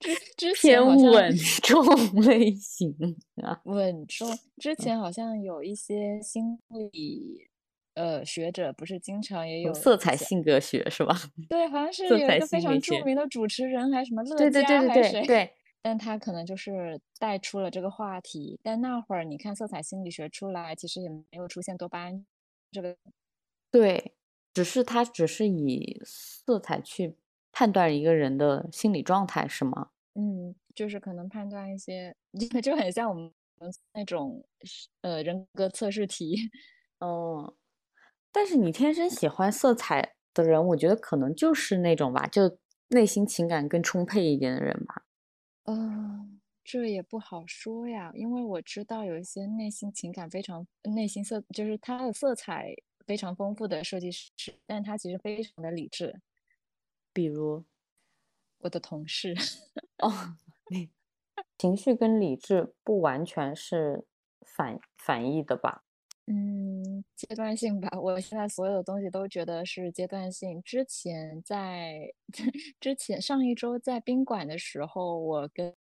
[0.00, 1.84] 之之前偏稳重
[2.22, 2.94] 类型
[3.42, 3.60] 啊。
[3.64, 4.28] 稳重，
[4.58, 7.48] 之前好像有一些心理
[7.94, 11.14] 呃学者，不是经常也有色彩性格学是吧？
[11.48, 15.10] 对，好像是有一个非常著名的主持人，还是什么乐对对嘉对？
[15.10, 15.50] 对对，
[15.82, 18.58] 但他可能就是带出了这个话题。
[18.62, 22.24] 但那会儿你看色彩心理学出来，其实也没有出现多巴胺
[22.70, 22.96] 这个。
[23.70, 24.14] 对，
[24.52, 27.16] 只是他只是以色彩去
[27.54, 29.88] 判断一个人的心理状态，是吗？
[30.14, 32.14] 嗯，就是可能判断一些，
[32.50, 33.32] 就 就很像我们
[33.94, 34.44] 那种
[35.02, 36.36] 呃人格测试题。
[37.00, 37.54] 嗯，
[38.32, 45.04] 但是你天生喜欢色彩的人，我觉得可能就是那种吧，就内心情感更充沛一点的人吧。
[45.66, 52.74] 嗯，这也不好说呀，因为我知道有一些内心情感非常、内心色，就是他的色彩
[53.06, 54.30] 非常丰富的设计师，
[54.66, 56.20] 但他其实非常的理智。
[57.14, 57.64] 比如，
[58.58, 59.34] 我的同事，
[60.02, 60.36] 哦，
[60.68, 60.90] 你
[61.56, 64.06] 情绪跟理智不完全是
[64.44, 65.84] 反反义的吧？
[66.26, 70.62] 嗯，阶段性吧，我现在所有的东西都觉得是阶段性。
[70.62, 72.12] 之前在
[72.80, 75.74] 之前上一周在宾馆的时候，我跟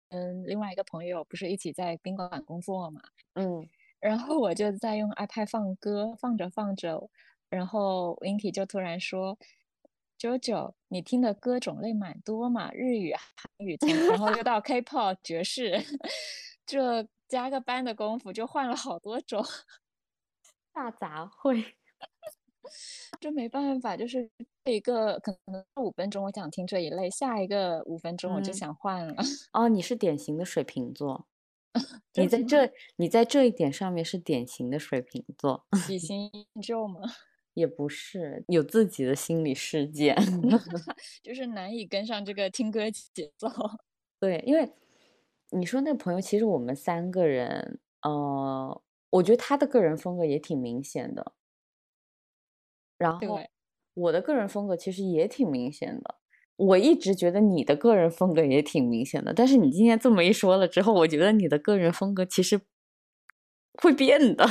[0.46, 3.02] 另外一个朋友不是一起在宾馆工作嘛，
[3.36, 7.08] 嗯，然后我就在用 iPad 放歌，放着放着，
[7.50, 9.38] 然后 Winky 就突然说
[10.22, 15.84] ：“九九，你听的歌种类蛮多嘛，日语、韩语，从然后又到 K-pop、爵士，
[16.64, 19.44] 这加个班的功夫就换了好多种，
[20.72, 21.66] 大杂烩。
[23.20, 24.30] 这没办法，就是
[24.64, 29.16] 这一个可能五分钟我想听这一类，下一个五分钟我就嗯想换了。
[29.54, 31.26] 哦，你是典型的水瓶座，
[32.14, 37.02] 你在这你在这一点上面是典型的水瓶座，喜新厌旧吗？
[37.54, 40.16] 也不是有自己的心理世界。
[41.24, 43.48] 就是难以跟上这个听歌节奏。
[44.20, 44.72] 对，因为
[45.52, 51.34] 你说那个朋友，其实我们三个人，呃，我觉得他的个人风格也挺明显的，
[52.98, 53.40] 然后，
[53.96, 56.16] 我的个人风格其实也挺明显的。
[56.58, 62.62] 我一直觉得你的个人风格也挺明显的，但是你今天这么一说了之后，我觉得你的个人风格其实
[63.82, 64.46] 会变的。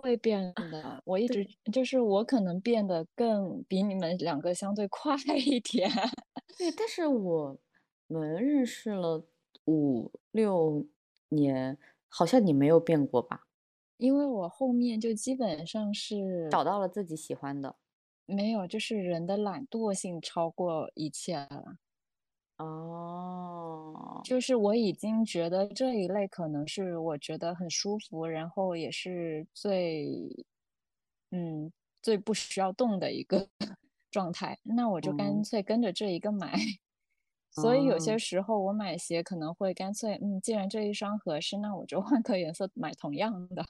[0.00, 1.02] 会变的。
[1.04, 5.90] 我一直就是我可能变得更比你们两个相对快一点。
[6.58, 7.58] 对，但是我
[8.06, 9.24] 们认识了
[9.66, 10.86] 五六
[11.28, 11.78] 年，
[12.08, 13.46] 好像你没有变过吧？
[13.96, 17.76] 因为我后面就基本上是找到了自己喜欢的。
[18.26, 21.78] 没有，就是人的懒惰性超过一切了。
[22.58, 30.46] 哦，就是我已经觉得这一类可能是我觉得很舒服，然后也是最，
[31.30, 33.48] 嗯，最不需要动的一个
[34.10, 34.58] 状态。
[34.62, 36.52] 那我就干嗯脆跟着这一个买。
[37.50, 43.64] 所以有些哦时候我买鞋可能会干脆，嗯，既然这一双合适，那我就换个颜色买同样的。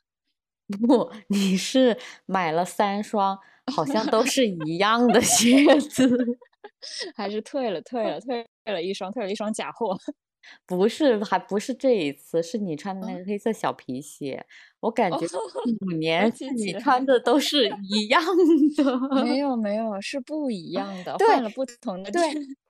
[0.86, 3.38] 不，你是买了三双，
[3.70, 6.08] 好像都是一样的鞋子。
[7.14, 9.96] 还是退了，退了，退了一双，退了一双假货。
[10.66, 14.44] 不是，还不是这一次，是你穿的那嗯个黑色小皮鞋，
[14.80, 15.40] 我感觉哦
[15.82, 18.20] 五年记是你穿的都是一样
[18.76, 19.22] 的。
[19.22, 22.20] 没 有没有，是不一样的，换了不同的对。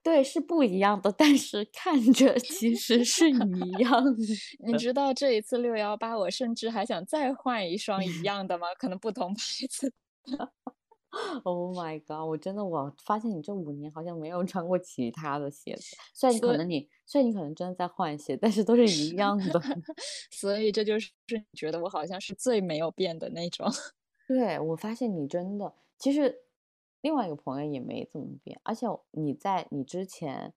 [0.02, 4.12] 对，是不一样的，但是看着其实是一样的。
[4.66, 8.66] 你知道这一次六幺八，我甚至还想再换一双一样的吗？
[8.78, 9.90] 可能不同牌子。
[11.44, 12.26] Oh my god！
[12.26, 19.60] 我真的我发现你这五年好像没有穿过其他的鞋子，虽然你可能你虽然你可能真的在换鞋，但是都是一样的。
[20.30, 23.68] 所以这就是你觉得我好像是最没有变的那种。
[24.26, 26.34] 对，我发现你真的，其实
[27.02, 30.54] 另外一个朋友也没怎么变，而且你在你之前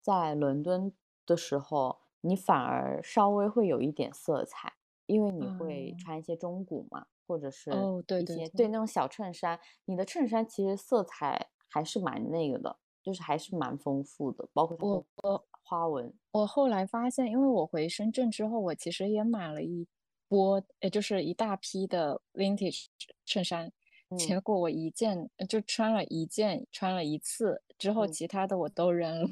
[0.00, 0.92] 在伦敦
[1.26, 4.74] 的时候，你反而稍微会有一点色彩，
[5.10, 16.12] 因为你会嗯穿一些中古嘛，或者是哦对对对对那种小衬衫，你的衬衫其实色彩还是蛮那个的，就是还是蛮丰富的，包括它我的花纹。
[16.32, 19.86] 我后来发现，因为我回深圳之后，我其实也买了一
[20.28, 22.86] 波，也就是一大批的 vintage
[23.24, 23.72] 衬衫，
[24.16, 29.28] 结嗯果我一件就穿了一件，穿了一次之后，嗯其他的我都扔了。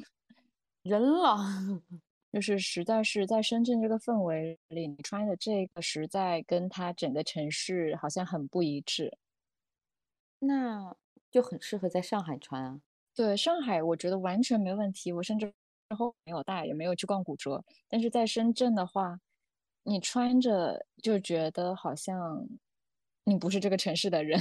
[0.83, 1.37] 扔了。
[2.33, 9.17] 就是实在是在深圳这个氛围里，你穿的这个实在跟它整个城市好像很不一致。
[10.41, 10.95] 那
[11.31, 12.81] 就很适合在上海穿啊。
[13.15, 15.53] 对，上海我觉得完全没问题，我甚至
[15.89, 17.65] 之后没有带，也没有去逛古着。
[17.89, 19.19] 但是在深圳的话，
[19.83, 22.47] 你穿着就觉得好像
[23.25, 24.41] 你不是这个城市的人，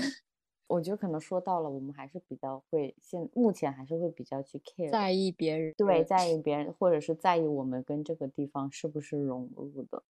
[0.67, 5.73] 我觉得可能说到了，我们还是比较会现目前还是会比较去 care 在意别人。
[5.77, 10.03] 对，在意别人，或者是在意我们跟这个地方是不是融入的。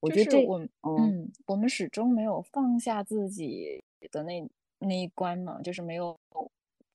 [0.00, 4.48] 我觉得这，我嗯，我们始终没有放下自己的那
[4.80, 6.18] 那一关嘛，就是没有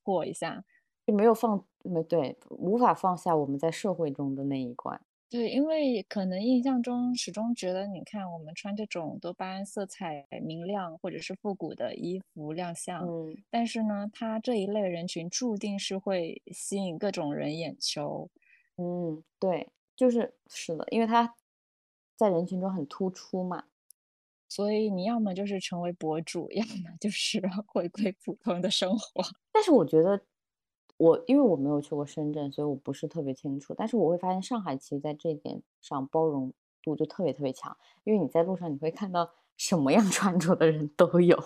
[0.04, 0.64] 过一下。
[1.06, 5.00] 就没有放，没对，无法放下我们在社会中的那一关。
[5.30, 18.30] 对，因为可能印象中始终觉得，你看我们穿这种多巴胺色彩明亮或者是复古的衣服亮相，嗯，但是呢，他这一类人群注定是会吸引各种人眼球。
[18.78, 21.36] 嗯，对，就是是的，因为他
[22.16, 23.66] 在人群中很突出嘛。
[24.50, 29.22] 所以你要么就是成为博主，要么就是 回归普通的生活。
[29.52, 30.22] 但是我觉得，
[30.98, 33.74] 我因为我没有去过深圳，所以我不是特别清楚。
[33.78, 41.38] 但是我会发现上海其实在这一点上包容度就特别特别强，因为你在路上你会看到什么样 穿着的人都有。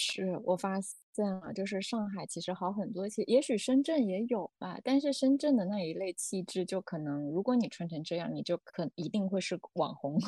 [0.00, 10.18] 是我发现了，就是上海其实好很多其，也许深圳也有吧，但是深圳的那一类气质，就可能如果你穿成这样，你就可一定会是网红。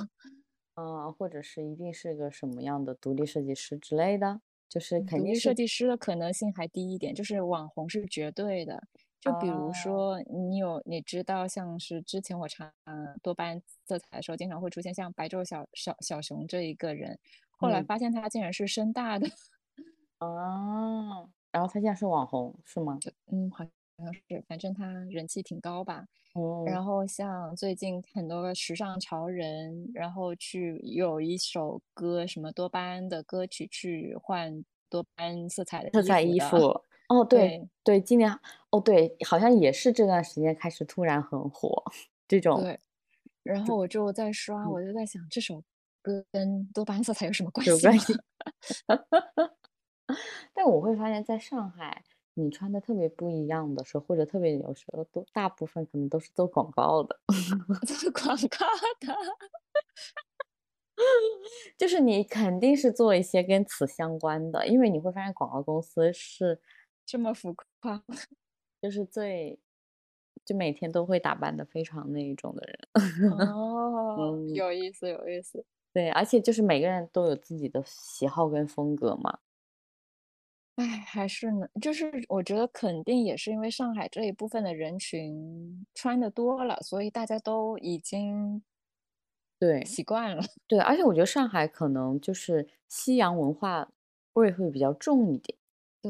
[0.76, 8.82] 呃，或者是一定是个什么样的独立设计师之类的，就是肯定是设计师的可能性还低一点，就是网红是绝对的。
[9.20, 17.18] 就比如哦说，你有你知道，像是之前我查嗯多巴胺色彩的时候，经常会出现像白昼小小小熊这一个人，
[17.50, 19.28] 后来嗯发现他竟然是深大的，
[20.20, 23.02] 哦，然后他现在是网红是吗？
[23.26, 23.64] 嗯，好
[24.00, 26.06] 像是，反正他人气挺高吧。
[26.34, 36.56] 哦，然后像最近很多个时尚潮人，然后去有一首歌，什么多巴胺的歌曲去换多巴胺色彩的色彩衣服。
[37.08, 38.30] 哦，对对对，今年
[38.70, 41.82] 哦对，好像也是这段时间开始突然很火
[42.28, 42.62] 这种。
[42.62, 42.78] 对。
[43.42, 45.64] 然后我就在刷，嗯我就在想这首
[46.02, 47.76] 歌跟多巴胺色彩有什么关系吗？
[47.76, 48.14] 有关系。
[50.54, 52.04] 但我会发现，在上海，
[52.40, 57.20] 你穿的特别不一样的时候，或者特别有时候都大部分可能都是做广告的，
[57.86, 58.66] 做广告
[59.00, 59.16] 的，
[61.76, 66.60] 就是你肯定是做一些跟此相关的，因为你会发现广告公司是
[67.06, 68.02] 这么浮夸。
[68.80, 69.58] 就是最
[70.42, 73.30] 就每天都会打扮的非常那一种的人。
[73.32, 75.62] 哦，嗯有意思，有意思。
[75.92, 79.38] 对，而且就是每个人都有自己的喜好跟风格嘛。
[80.80, 88.62] 哎，还是呢，就是我觉得肯定也是因为上海这一部分的人群穿的多了，所以大家都已经
[89.60, 90.42] 对习惯了。
[90.68, 93.90] 对，而且我觉得上海可能就是西洋文化
[94.34, 95.58] 味会比较重一点，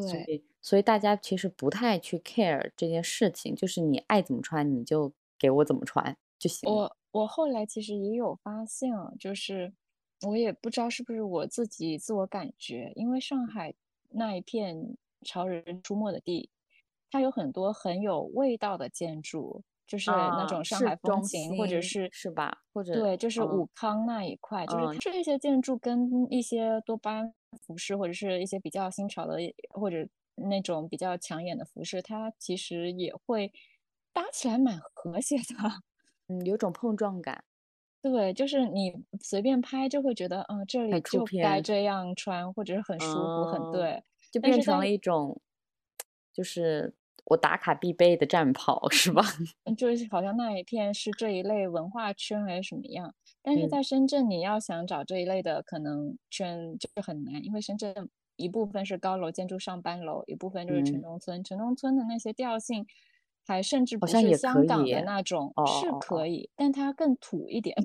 [0.00, 6.84] 所对，以所以大家其实不太去 care 这件事情，就是你爱怎么穿你就给我怎么穿就行了。
[6.84, 9.72] 我我后来其实也有发现啊，就是
[10.20, 13.74] 我也不知道是不是我自己自我感觉，因为上海
[14.10, 16.50] 那一片潮人出没的地，
[17.10, 22.58] 它有很多很有味道的建筑，就是那啊种上海风中情，或者是是吧？
[22.72, 27.34] 或者对，就是嗯武康那一块，就是嗯它这些建筑跟一些多巴胺
[27.66, 29.36] 服饰或者是一些比较新潮的
[29.70, 33.52] 或者那种比较抢眼的服饰，它其实也会
[34.12, 35.44] 搭起来蛮和谐的。
[36.28, 37.44] 嗯，有种碰撞感。
[38.02, 44.02] 对，就是你随便拍就会觉得，嗯，这里就该这样穿，或者是很舒服，很哦对。
[44.32, 44.40] 就。
[44.40, 45.40] 变成了一种，
[46.32, 46.94] 就是
[47.26, 49.22] 我打卡必备的战袍， 是吧？
[49.64, 61.02] 嗯就是好像那一片是这一类文化圈还是什么样，但是嗯在深圳，你要想找这一类的可能圈就是很难，因为深圳一部分是高楼建筑上班楼，一部分就是城嗯。
[61.02, 62.86] 中村，城中村的那些调性，
[63.50, 67.76] 还甚至不是香港的那种，哦是哦可以，但它更土一点。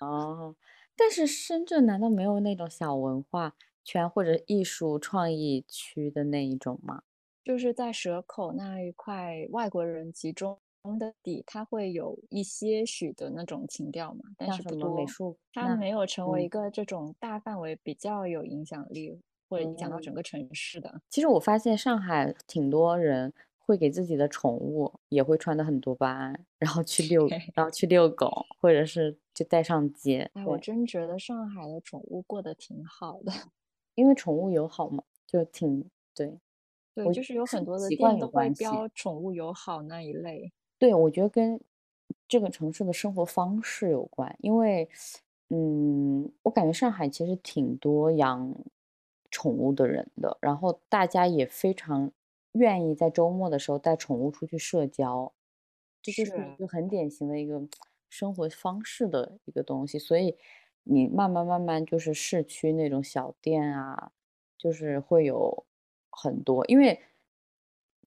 [0.00, 0.54] 哦，
[0.96, 7.02] 但是深圳难道没有那种小文化圈或者艺术创意区的那一种吗？
[7.42, 10.58] 就是在蛇口那一块外国人集中
[10.98, 14.96] 的地，它会有一些许的那种情调嘛，但是不多。
[14.96, 19.18] 美术那它没有成为嗯一个这种大范围比较有影响力
[19.48, 21.00] 或者影响到嗯整个城市的。
[21.10, 23.32] 其实我发现上海挺多人
[23.70, 30.28] 会给自己的宠物也会穿的很多巴胺，然后去遛， 然后去遛狗，或者是就带上街。
[30.34, 33.30] 哎，我，真觉得上海的宠物过得挺好的。
[33.94, 36.36] 因为宠物友好嘛，就挺对。
[36.96, 40.52] 对，我就是有很多的店都会标宠物友好那一类。
[40.76, 41.60] 对，我觉得跟
[42.26, 44.88] 这个城市的生活方式有关，因为，
[45.50, 48.52] 嗯，我感觉上海其实挺多养
[49.30, 52.10] 宠物的人的，然后大家也非常
[52.52, 55.32] 愿意在周末的时候带宠物出去社交，
[56.02, 57.62] 这就是是一个很典型的一个
[58.08, 60.36] 生活方式的一个东西，所以
[60.84, 64.12] 你慢慢慢慢就是市区那种小店啊，
[64.58, 65.66] 就是会有
[66.10, 67.00] 很多，因为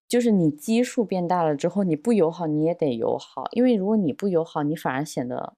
[0.07, 5.55] 就是你基数变大了之后，你不友好你也得友好，因为如果你不友好，你反而显得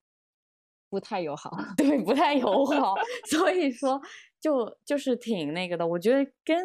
[0.90, 1.52] 不太友好。
[1.76, 2.96] 对不太友好，
[3.30, 4.00] 所以说
[4.40, 5.86] 就就是挺那个的。
[5.88, 6.58] 我觉得跟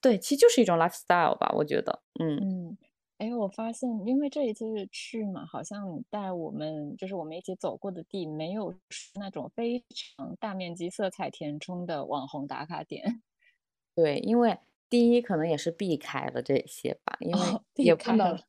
[0.00, 2.78] 对，其实就是一种 lifestyle 吧，我觉得，嗯嗯，
[3.18, 9.84] 哎，我发现，因为这一次去嘛，好像带我们就是我们一起走过的地，没有是那种非
[10.16, 13.22] 常大面积、色彩填充的网红打卡点。
[13.96, 14.58] 对，因为
[14.88, 18.40] 第一可能也是避开了这些吧，因为也不能开了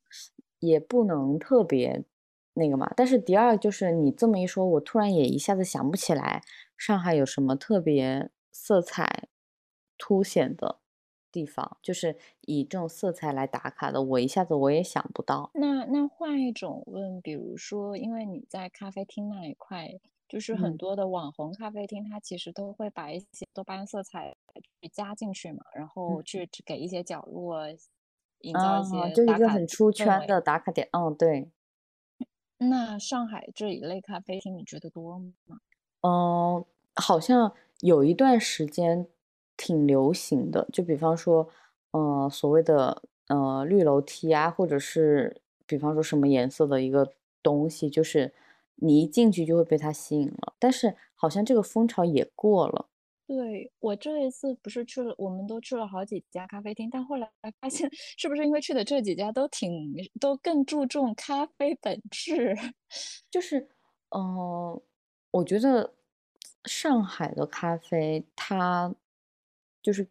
[0.59, 2.05] 也不能特别
[2.53, 2.91] 那个嘛。
[2.95, 6.43] 但是第二就是你这么一说，我突然也一下子想不起来
[6.77, 9.29] 上海有什么特别色彩
[9.97, 10.80] 凸显的
[11.31, 15.49] 地方，就是以这种色彩来打卡的，我一下子我也想不到。
[15.53, 24.35] 那那换一种问，比如说，因为你在咖啡厅那一块，就是很嗯多的网红咖啡厅，它其实都会把一些多巴胺色彩
[24.81, 27.67] 去加进去嘛，然后去去给一些角落
[28.39, 29.91] 营造啊，一些就是一个很出。
[29.91, 30.89] 圈的打卡点。
[30.91, 31.49] 嗯，对。
[32.57, 35.59] 那上海这一类咖啡厅，你觉得多吗？
[36.01, 36.63] 嗯，
[36.95, 39.07] 好像有一段时间
[39.61, 41.47] 挺流行的，就比方说，
[41.91, 48.33] 呃，所谓的呃绿楼梯啊，或者是比方说什么颜色的一个东西，就是
[48.77, 50.53] 你一进去就会被它吸引了。
[50.57, 52.87] 但是好像这个风潮也过了。
[53.27, 57.29] 对，我这一次不是去了，我们都去了好几家咖啡厅，但后来
[57.61, 62.57] 发现， 是不是因为去的这几家都挺都更注重咖啡本质？
[63.31, 63.69] 就是，
[64.09, 64.81] 嗯、
[65.31, 65.93] 我觉得
[66.65, 68.93] 上海的咖啡它
[69.81, 70.07] 就是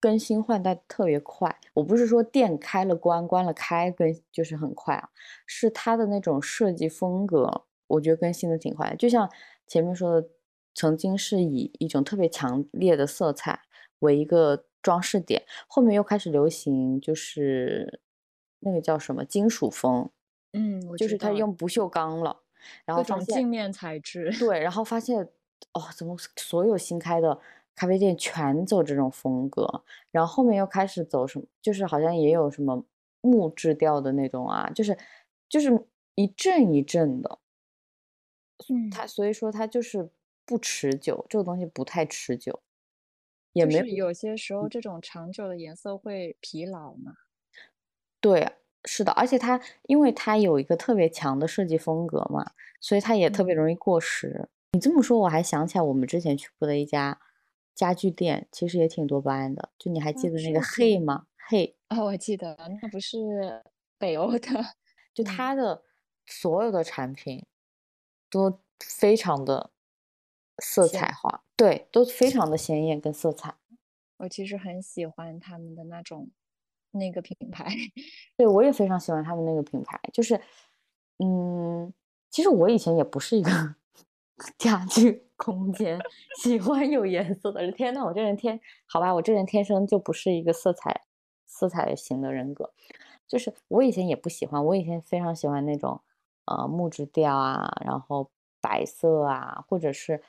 [0.00, 1.58] 更新换代特别快。
[1.72, 5.08] 我不是说店开了关，关了开更就是很快啊，
[5.46, 8.96] 是它的那种设计风格，我觉得更新的挺快的。
[8.96, 9.30] 就像
[9.66, 10.28] 前面说的，
[10.74, 13.60] 曾经是以一种特别强烈的色彩
[14.00, 18.00] 为一个装饰点，后面又开始流行就是
[18.60, 20.10] 那个叫什么金属风，
[20.52, 22.42] 嗯，我就是它用不锈钢了。
[22.86, 24.34] 然后各发现种镜面材质。
[24.38, 25.20] 对，然后发现
[25.72, 27.38] 哦，怎么所有新开的
[27.74, 32.84] 咖啡店全走这种风格，然后后面又开始走什么，就是好像也有什么
[33.20, 34.96] 木质调的那种啊，就是
[35.48, 37.38] 就是一阵一阵的，
[38.68, 40.10] 嗯，它所以说它就是
[40.46, 42.62] 不持久，这个东西不太持久，
[43.52, 47.14] 也没就是有些时候这种长久的颜色会疲劳嘛。
[48.20, 48.52] 对，
[48.84, 54.48] 是的，而且它因为它有一个特别强的设计风格嘛，所以它也特别嗯容易过时。
[54.72, 57.20] 你这么说，我还想起来我们之前去过的一家
[57.74, 59.70] 家具店，其实也挺多巴胺的。
[59.78, 63.62] 就你还记得那个 Hey 吗？Hey，啊、我记得那不是
[63.98, 64.38] 北欧的，
[65.12, 65.82] 就嗯它的
[66.26, 67.44] 所有的产品
[68.30, 69.70] 都非常的
[70.62, 73.54] 色彩化，对，都非常的鲜艳跟色彩。
[74.18, 76.30] 我其实很喜欢他们的那种
[76.92, 77.66] 那个品牌。
[78.36, 80.40] 对，我也非常喜欢他们那个品牌，就是，
[81.18, 81.92] 嗯，
[82.30, 83.50] 其实我以前也不是一个
[84.56, 85.98] 家具空间
[86.42, 87.72] 喜欢有颜色的人。
[87.72, 91.02] 天呐，我这人天，好吧，我这人天生就不是一个色彩
[91.46, 92.72] 色彩型的人格，
[93.26, 96.00] 就是我以前也不喜欢，我以前非常喜欢那种
[96.46, 98.30] 呃木质调啊，然后
[98.60, 100.22] 白色啊，或者是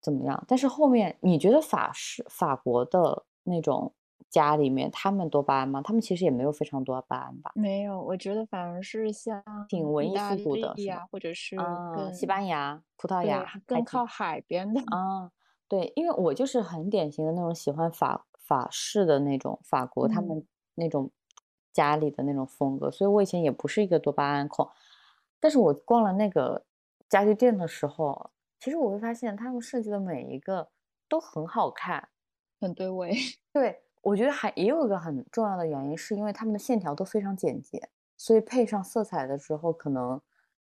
[0.00, 0.44] 怎么样。
[0.46, 3.92] 但是后面你觉得法式法国的那种
[4.30, 5.80] 家里面，他们多巴胺吗？
[5.82, 7.50] 他们其实也没有非常多巴胺吧？
[7.54, 14.80] 没有，我觉得反而是像挺文艺复古的是或者是啊，西班牙、葡萄牙、更靠海边的。
[14.80, 15.30] 啊，
[15.68, 21.10] 对，因为我就是很典型的那种喜欢法法式的那种法国他嗯们那种
[21.72, 24.68] 家里的那种风格，所以我以前也不是一个多巴胺控，
[25.40, 26.64] 但是我逛了那个
[27.08, 30.68] 家具店的时候，其实我会发现他们设计的每一个
[31.08, 32.08] 都很好看。
[32.60, 33.12] 很对味。
[33.52, 40.20] 对，我觉得还也有一个很重要的原因，是因为他们的线条都非常简洁，所以配上色彩的时候，可能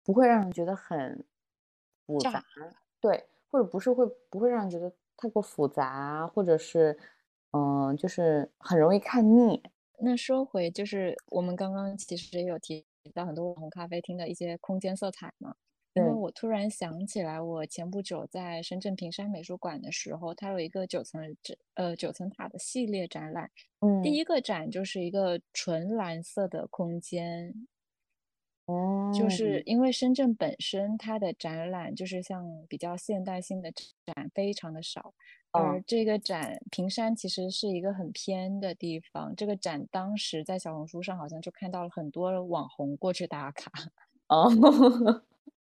[0.04, 1.24] 不会让人觉得很
[2.06, 2.44] 复杂，
[3.00, 6.98] 对，或者不是会不会让人觉得太过复杂，或者是
[7.52, 9.62] 嗯，就是很容易看腻。
[10.00, 15.56] 那说回就是我们刚刚其实也有提到很多网红咖啡厅的一些空间色彩嘛，
[15.94, 23.52] 因为我突然想起来，我前不久在深圳平山美术馆的时候，它有一个九层这呃九层塔的系列展览，
[24.02, 27.68] 第嗯，一个展就是一个纯蓝色的空间，
[28.66, 29.60] 哦就是。
[29.60, 33.72] 嗯，因为深圳本身它的展览就是像比较现代性的
[34.06, 35.14] 展非常的少，
[35.52, 43.72] 而嗯，这个展平山其实是一个很偏的地方，这个展当时在小红书上好像就看到了很多网红过去打卡，
[44.30, 44.50] 哦，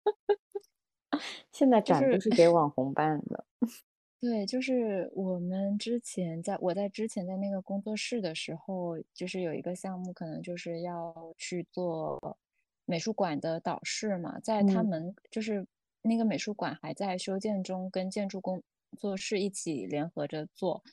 [1.51, 3.45] 现在展都是给网红办的。
[4.19, 12.37] 对，就是我们之前在我在之前在那个工作室的时候，就是有一个项目，可能就是要去做
[12.85, 15.65] 美术馆的导视嘛，在他嗯们就是
[16.03, 18.61] 那个美术馆还在修建中，跟建筑工
[18.95, 20.83] 作室一起联合着做。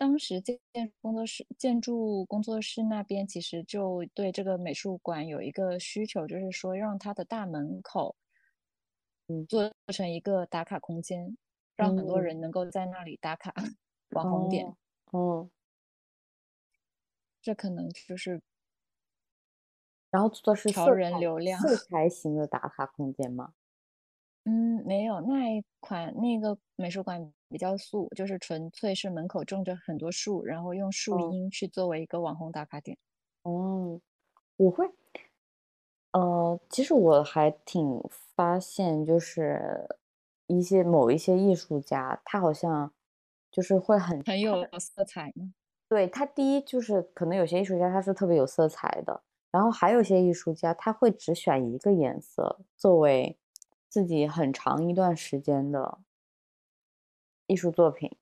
[0.00, 8.16] 当时建建工作室建筑工作室那边其实就对这个美术馆有一个需求，就是说让它的大门口
[9.28, 11.36] 嗯做成一个打卡空间，
[11.76, 13.52] 让很多嗯，人能够在那里打卡
[14.12, 14.64] 网红点。
[14.64, 14.76] 哦，
[15.06, 15.50] 哦，
[17.42, 18.40] 这可能就是
[20.12, 21.60] 然后做的是调人流量。
[21.60, 23.54] 色彩型的打卡空间吗？
[24.46, 32.96] 嗯，没有，那一款那个美术馆比较素，就是纯粹是门口种着很多树，然后用树嗯，荫去作为一个网红打卡点。
[33.46, 34.00] 哦，
[34.56, 34.86] 我会，
[36.12, 38.02] 呃，其实我还挺
[38.36, 39.98] 发现，就是
[40.48, 42.92] 一些某一些艺术家，他好像
[43.52, 45.52] 就是会很，很有色彩吗？
[45.90, 53.36] 对，他第一就是可能有些艺术家他是特别有色彩的，然后还有些艺术家他会只选一个颜色作为
[53.90, 55.98] 自己很长一段时间的
[57.46, 58.16] 艺术作品。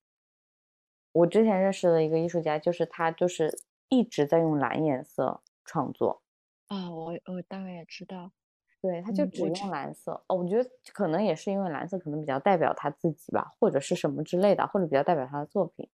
[1.12, 6.22] 我之前认识的一个艺术家，就是他就是一直在用蓝颜色创作。
[6.68, 8.32] 啊，我我大概也知道，
[8.80, 10.24] 对，他就只用蓝色。
[10.28, 15.88] 哦，我觉得可能也是因为蓝色可能比较代表他自己吧，或者是什么之类的，或者比较代表他的作品，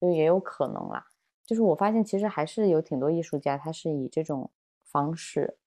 [0.00, 1.06] 就也有可能啦。
[1.44, 4.50] 就是我发现其实还是有挺多艺术家，他是以这种
[4.84, 5.58] 方式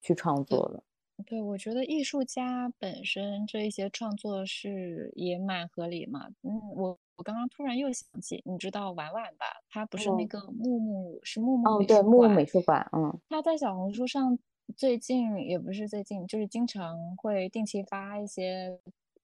[0.00, 0.82] 去创作的。
[1.26, 6.28] 对，我觉得艺术家本身这一些创作是也蛮合理嘛。
[6.42, 9.46] 嗯，我我刚刚突然又想起，你知道婉婉吧？
[9.68, 14.38] 她不是那嗯个木木是木木哦，对，美术木木美，术馆，嗯，她在小红书上
[14.76, 18.78] 最近也不是最近，就是经常会定期发一些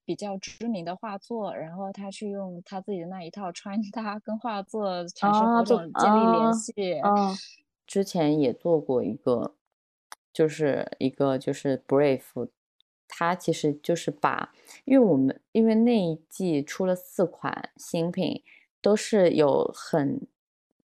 [0.04, 6.92] 比较知名的画作，然后她去用她自己的那一套穿搭跟画作产生啊，某种建立联啊系。
[7.00, 7.34] 啊，
[7.86, 9.54] 之前也做过一个，
[10.34, 12.48] 就是一个就是 Brave，
[13.06, 14.52] 它其实就是把，
[14.84, 18.42] 因为我们因为那一季出了四款新品，
[18.82, 20.26] 都是有很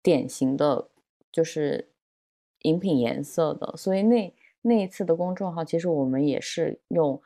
[0.01, 0.89] 典型的，
[1.31, 1.91] 就是
[2.63, 4.33] 饮品颜色的，所以那
[4.63, 7.21] 那一次的公众号，其实我们也是用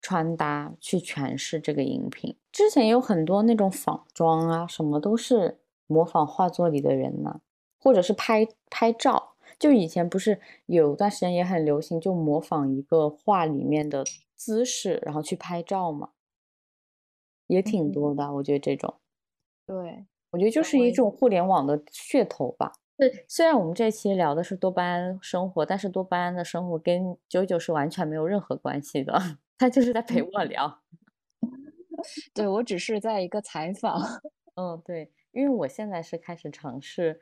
[0.00, 2.36] 穿搭去诠释这个饮品。
[2.50, 7.40] 之前有很多那种仿妆啊，什么都是模仿画作里的人呐、
[7.78, 9.31] 或者是拍拍照。
[9.62, 14.04] 就以前不是有段时间也很流行，就模仿一个画里面的
[14.34, 16.10] 姿势，然后去拍照嘛，
[17.46, 18.32] 也挺嗯，多的。
[18.32, 18.92] 我觉得这种，
[19.64, 22.72] 对，我觉得就是一种互联网的噱头吧。
[22.96, 29.16] 对，虽然我们这期聊的是多巴胺生活，但是多巴胺的生活跟九九是完全没有任何关系的，
[29.56, 30.82] 他就是在陪嗯，我聊。
[32.34, 34.00] 对，我只是在一个采访。
[34.56, 37.20] 嗯，对，因为我现在是开始尝试，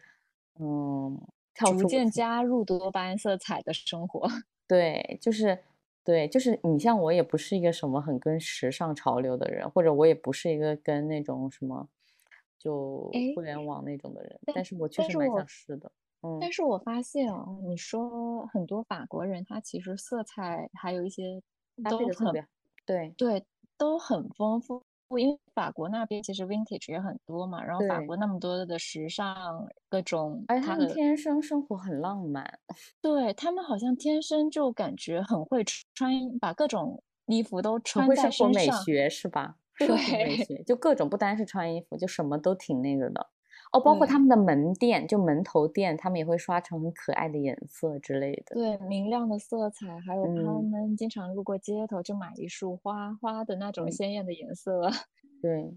[0.58, 4.28] 嗯，跳逐渐加入多巴胺色彩的生活。
[4.68, 5.58] 对，就是
[6.04, 11.88] 对，就是你像我也不是一个什么很跟时尚潮流的人，或者我也不是一个跟那种什么
[12.58, 15.90] 就，互联网那种的人，但但是我确实蛮想试的。
[16.22, 21.42] 嗯，但是我发现哦，你说很多法国人，他其实色彩还有一些
[21.88, 22.46] 都很的特别。
[22.86, 23.44] 对对，
[23.76, 24.84] 都很丰富。
[25.18, 32.58] 因为法国那边其实 vintage 也很多嘛，然后法，国那么多的时尚，各种而且他们，天生生活很浪漫。
[33.02, 38.76] 对，他们好像天生就感觉很会穿，把各种衣服都穿在会生活身上。
[38.76, 39.56] 美学是吧？
[39.78, 43.30] 对学就各种，不单是穿衣服，就什么都挺那个的。
[43.72, 48.54] 哦，包括他们的门店，就门头店，他们也会刷成很可爱的颜色之类的。
[48.56, 54.90] 对，明亮的色彩，还有他嗯，们经常路过街头就买一束花，花的那种鲜艳的颜色。
[55.40, 55.72] 对，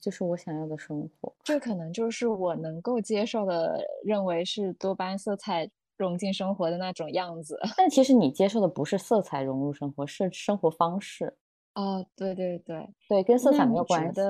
[0.00, 1.34] 就是我想要的生活。
[1.42, 7.58] 这可能就是我能够接受的，认为是多巴胺色彩融进生活的那种样子。
[7.76, 11.36] 但其实你接受的不是色彩融入生活，是生活方式。
[11.74, 14.20] 哦，对对对，对，跟色彩没有关系。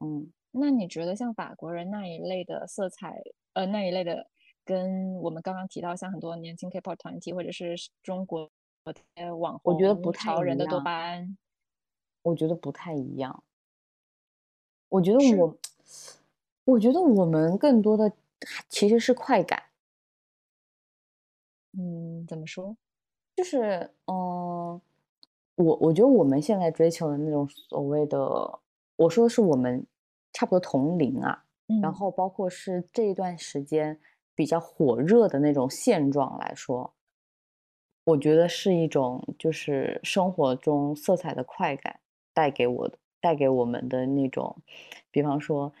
[0.00, 3.22] 嗯，那你觉得像法国人那一类的色彩，
[3.54, 4.28] 呃，那一类的，
[4.64, 8.50] 跟我们刚刚提到像很多年轻 K-pop 团体或者是中国
[9.16, 11.36] 的网红我觉得不红太人的多样，巴胺，
[12.22, 13.42] 我觉得不太一样。
[14.88, 15.56] 我觉得，我，
[16.64, 18.12] 我觉得我们更多的
[18.68, 19.62] 其实是快感。
[21.78, 22.76] 嗯，怎么说？
[23.36, 24.78] 就是，嗯，
[25.54, 28.18] 我我觉得我们现在追求的那种所谓的，
[28.96, 29.86] 我说的是我们
[30.32, 31.44] 差不多同龄啊，
[31.80, 33.98] 然嗯后包括是这一段时间
[34.34, 36.94] 比较火热的那种现状来说，
[38.04, 42.00] 我觉得是一种就是生活中色彩的快感
[42.34, 44.56] 带给我的，带给我们的那种，
[45.10, 45.72] 比方说，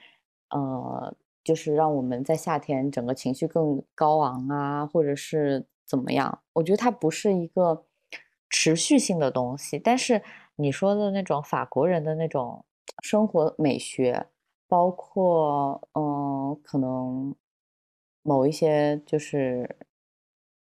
[0.50, 6.40] 呃，就是让我们在夏天整个情绪更高昂啊，或者是怎么样？
[6.52, 7.86] 我觉得它不是一个
[8.48, 10.22] 持续性的东西，但是
[10.56, 12.64] 你说的那种法国人的那种
[13.02, 14.26] 生活美学，
[14.72, 17.36] 包括嗯、呃可能
[18.22, 19.76] 某一些就是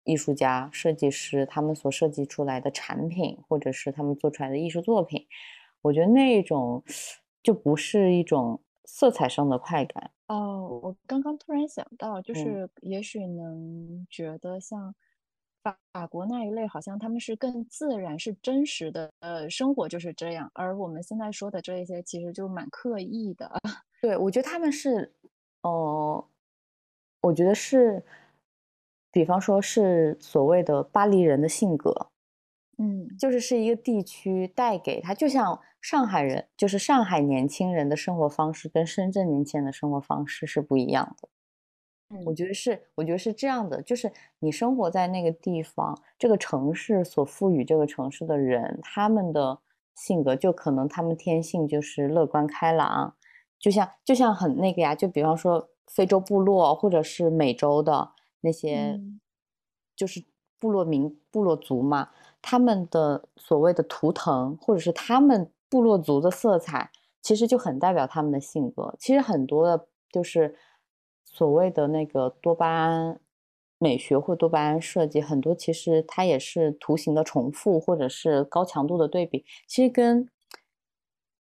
[0.05, 5.27] 艺术家、设计师他们所设计出来的产品，或者是他们做出来的艺术作品，
[5.83, 6.85] 我觉得那种
[7.43, 10.13] 就不是一种色彩上的快感。
[10.29, 14.95] 哦，我刚刚突然想到，就嗯，是也许能觉得像
[15.71, 23.51] 法法国那一类，好像他们是更自然、是真实的，呃，生活就是这样，而我们现在说的这一些，其实就蛮刻意的。
[24.01, 25.13] 对，我觉得他们是，
[25.63, 26.25] 呃，
[27.23, 28.05] 我觉得是，
[29.11, 32.11] 比方说是所谓的巴黎人的性格，
[32.79, 41.29] 嗯就是是一个地区带给他，就像上海人，就是上海年轻人的生活方式跟深圳年轻人的生活方式是不一样的。
[42.25, 42.35] 我嗯。
[42.35, 49.59] 觉得是，我觉得是这样的，就是你生活在那个地方，这个城市所赋予这个城市的人，他们的
[49.95, 53.15] 性格就可能他们天性就是乐观开朗，
[53.59, 59.21] 就像就像很那个呀，就比方说非洲部落或者是美洲的那些，嗯。
[59.97, 60.25] 就是
[60.59, 62.11] 部落民部落族嘛，
[62.43, 66.91] 他们的所谓的图腾，或者是他们部落族的色彩，
[67.23, 68.95] 其实就很代表他们的性格。
[68.99, 70.55] 其实很多的，就是
[71.37, 73.21] 所谓的那个多巴胺
[73.79, 79.45] 美学或多巴胺设计，很多其实它也是图形的重复，或者是高强度的对比。
[79.67, 80.29] 其实跟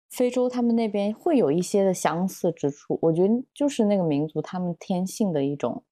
[0.08, 2.98] 非洲他们那边会有一些的相似之处。
[3.02, 5.82] 我觉得就是那个民族他们天性的一种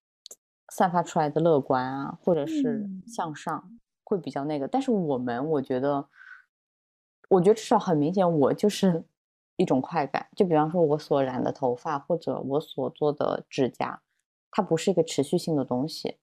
[0.73, 3.79] 散发出来的乐观啊，或者是嗯向上。
[4.05, 6.09] 会比较那个，但是我们我觉得，
[7.29, 9.05] 我觉得至少很明显，我就是
[9.59, 10.31] 一种快感。
[10.35, 14.01] 就比方说，我所染的头发或者我所做的指甲，
[14.51, 16.17] 它不是一个持续性的东西，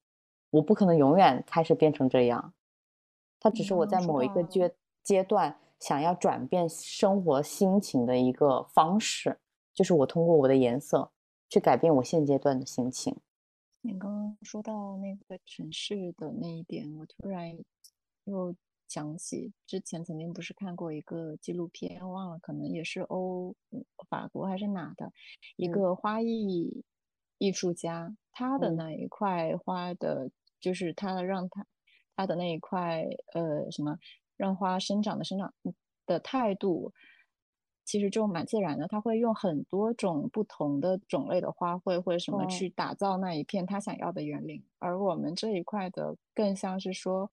[0.49, 2.53] 我不可能永远开始变成这样。
[3.39, 9.37] 它只是我在某一个阶阶段想要转变生活心情的一个方式，
[9.71, 11.11] 就是我通过我的颜色
[11.47, 13.17] 去改变我现阶段的心情。
[13.81, 17.55] 你刚刚说到那个城市的那一点，我突然
[18.23, 18.55] 又
[18.87, 23.55] 想起之前曾经不是看过一个纪录片，忘了，可能也是欧
[24.09, 25.11] 法国还是哪的
[25.55, 26.83] 一个花艺
[27.37, 31.65] 艺术家，他的那一块花的，就是他让他
[32.15, 33.97] 他的那一块呃什么
[34.37, 35.53] 让花生长的生长
[36.05, 36.93] 的态度。
[37.87, 47.29] 其实就蛮自然的，他会用很多种不同的种类的花卉或者什么去打造那一片他想要的园林，而我们这一块的更像是说，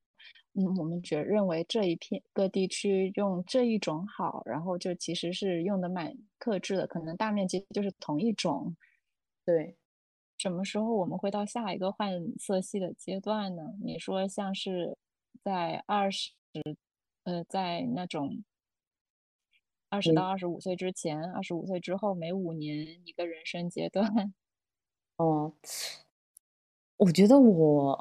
[0.55, 8.77] 嗯，我们觉认为这一片各地区用这一种好，然后就其实是用的蛮克制的，可能大面积就是同一种。
[9.45, 9.77] 对，
[10.39, 13.63] 什么时候我们会到下一个换色系的阶段呢？
[13.83, 14.97] 你说像是
[15.43, 16.33] 在二十，
[17.25, 18.43] 呃，在那种。
[19.89, 24.07] 二十到二十五岁之前，二十五岁之后，每五年一个人生阶段。
[25.19, 25.53] 哦，
[26.97, 27.95] 我觉得我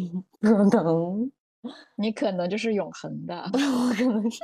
[0.40, 1.30] 可能，
[1.96, 4.40] 你可能就是永恒的， 我可能是，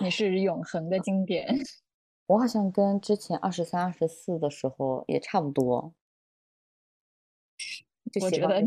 [0.00, 1.46] 你是永恒的经典。
[2.26, 5.94] 我好像跟之前二十三、二十四的时候也差不多，
[8.12, 8.62] 就我觉得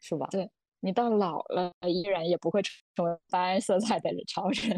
[0.00, 0.26] 是吧？
[0.30, 4.76] 对你到老了，依然也不会成为斑斓色彩的超人。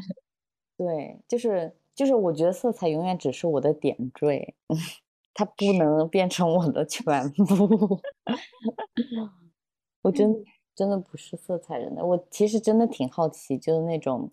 [0.76, 4.54] 对，就是就是，我觉得色彩永远只是我的点缀，
[5.34, 8.00] 它不能变成我的全部。
[10.02, 10.32] 我真
[10.74, 14.30] 真的不是色彩人的，我其实真的挺好奇，就是那种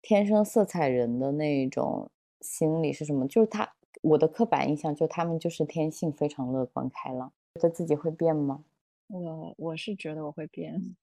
[0.00, 3.26] 天生色彩人的那种心理是什么？
[3.28, 3.72] 就是他，
[4.02, 7.32] 我的刻板印象就他们就是天性非常乐观开朗。
[7.54, 8.64] 觉得自己会变吗？
[9.08, 10.96] 我我是觉得我会变。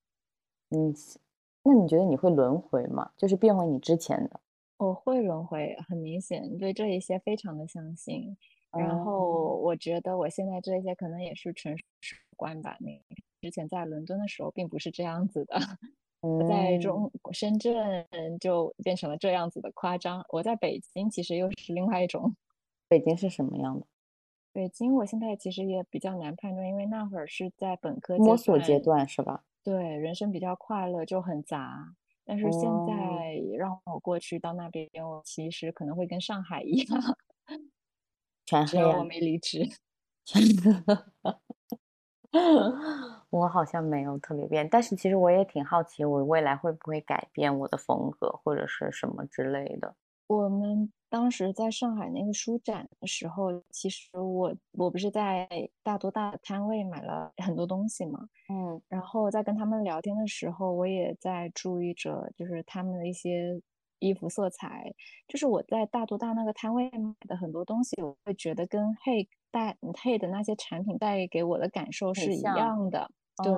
[0.70, 0.92] 嗯，
[1.62, 3.12] 那你觉得你会轮回吗？
[3.16, 4.40] 就是变回你之前的？
[4.78, 8.36] 我会轮回，很明显，对这一些非常的相信。
[8.72, 12.76] 然后我觉得我现在这些可能也是纯属观吧。
[12.80, 12.90] 那
[13.40, 15.58] 之前在伦敦的时候并不是这样子的，
[16.20, 18.06] 我在中深圳
[18.38, 20.24] 就变成了这样子的夸张。
[20.28, 22.36] 我在北京其实又是另外一种。
[22.88, 23.86] 北京是什么样的？
[24.52, 29.44] 北京我现在其实也比较难判断，因为那会儿是在本科摸索阶段是吧？
[29.62, 31.94] 对，人生比较快乐，就很杂。
[32.24, 37.16] 但是现在让我过去到那边，我其实可能会跟上海一样，
[38.44, 39.68] 全黑我没离职。
[43.30, 49.94] 我好像没有特别变，但是其实我也挺好奇，我未来会不会改变我的风格或者是什么之类的。
[50.28, 55.48] 我们当时在上海那个书展的时候，其实我我不是在
[55.82, 63.60] 大多大的摊位买了很多东西嘛，嗯，然后在跟他们聊天的时候，我也在注意着，就是他们的一些
[63.98, 64.94] 衣服色彩，
[65.26, 73.10] 就是我在大多大那个摊位买的很多东西，我会觉得跟 Hey 带 Hey 的那些产品带给我的感受是一样的。
[73.42, 73.52] 对，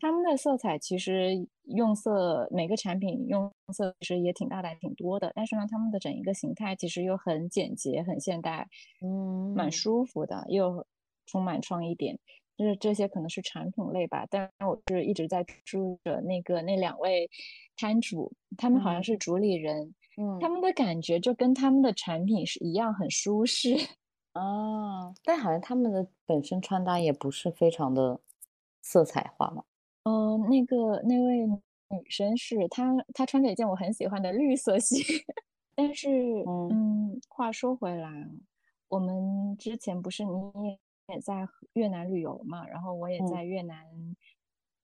[0.00, 8.66] 他们的色彩其实用色每个产品用色其实也挺大胆挺多的，但是呢，他们的整一个形态其实又很简洁、很现代，
[9.00, 10.84] 嗯，蛮舒服的，又
[11.26, 12.18] 充满创意点。
[12.56, 17.30] 就是这些可能是产品类吧，但我是一直在注意着那个那两位
[17.76, 23.76] 摊主，他们好像是主理人，嗯，他们的感觉就跟他们的产品是一样，很舒适。
[24.38, 28.20] 哦，但好像他们的本身穿搭也不是非常的。
[28.88, 29.64] 色彩化嘛？
[30.04, 35.24] 嗯，那个那位女生是她，她穿着一件我很喜欢的绿色系。
[35.74, 38.08] 但是，嗯，话说回来，
[38.86, 40.78] 我们之前不是你
[41.08, 42.64] 也在越南旅游嘛？
[42.68, 43.84] 然后我也在越南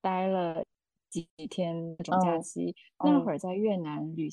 [0.00, 0.64] 待了
[1.08, 2.74] 几天那种假期。
[3.04, 4.28] 那会儿在越南旅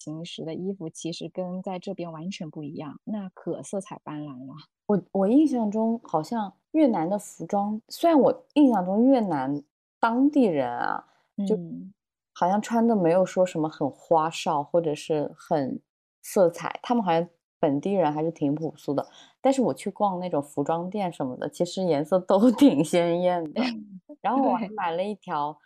[0.00, 4.54] 行时的衣服，其实跟在这边完全不一样，那可色彩斑斓了。
[4.86, 9.62] 我我印象中好像越南的服装，虽然我印象中越南
[10.00, 11.04] 当地人啊，
[11.46, 11.56] 就
[12.32, 15.80] 好像穿的没有说什么很花哨或者是很
[16.22, 17.28] 色彩，他们好像
[17.60, 19.06] 本地人还是挺朴素的。
[19.40, 23.62] 但是我去逛那种服装店什么的，其实颜色都挺鲜艳的。
[24.20, 25.56] 然后我还买了一条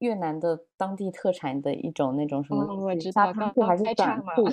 [0.00, 4.44] 越南的当地特产的一种那种什么哦我知道高滩裤还是短裤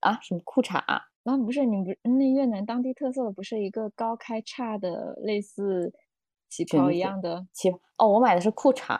[0.00, 0.18] 啊？
[0.22, 1.02] 什么裤衩啊？
[1.24, 5.92] 啊，不是，你不是那越南当地特色的不是一个高开叉的类似
[6.48, 7.46] 旗袍一样的？
[7.52, 8.98] 旗哦，我买的是裤衩，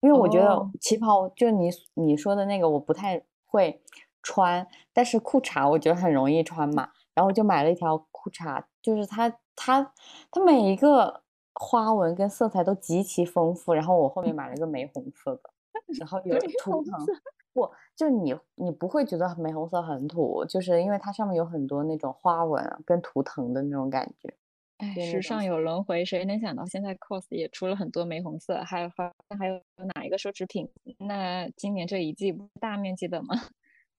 [0.00, 3.80] 因为我觉得哦旗袍就你你说的那个我不太会
[4.22, 9.92] 穿，但是裤衩我觉得很容易穿嘛，然后我就买了一条裤衩，就是它它
[10.30, 11.21] 它每一个
[11.54, 15.50] 花纹跟色彩都极其丰富，然后我后面买了一个玫红色的，
[15.98, 17.06] 然后 有玫图腾，
[17.52, 24.34] 不就你你不会觉得玫红色很土，就是因为它上面有很多那种花纹啊跟图腾的那种感觉。
[24.78, 29.60] 哎，时尚有轮回，谁能想到现在 COS 也出了很多玫红色，还有好像还有
[29.94, 30.68] 哪一个奢侈品？
[30.98, 33.28] 那今年这一季大面积的吗？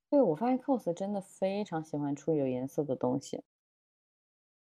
[0.10, 3.42] 对，我发现 cos 真的非常喜欢出有颜色的东西。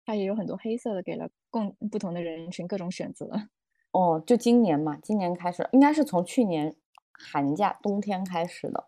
[0.05, 3.29] 它也有很多黑色的，给了共不同的人群各种选择。
[3.91, 6.75] 哦，就今年嘛，今年开始，应该是从去年
[7.11, 8.87] 寒假冬天开始的，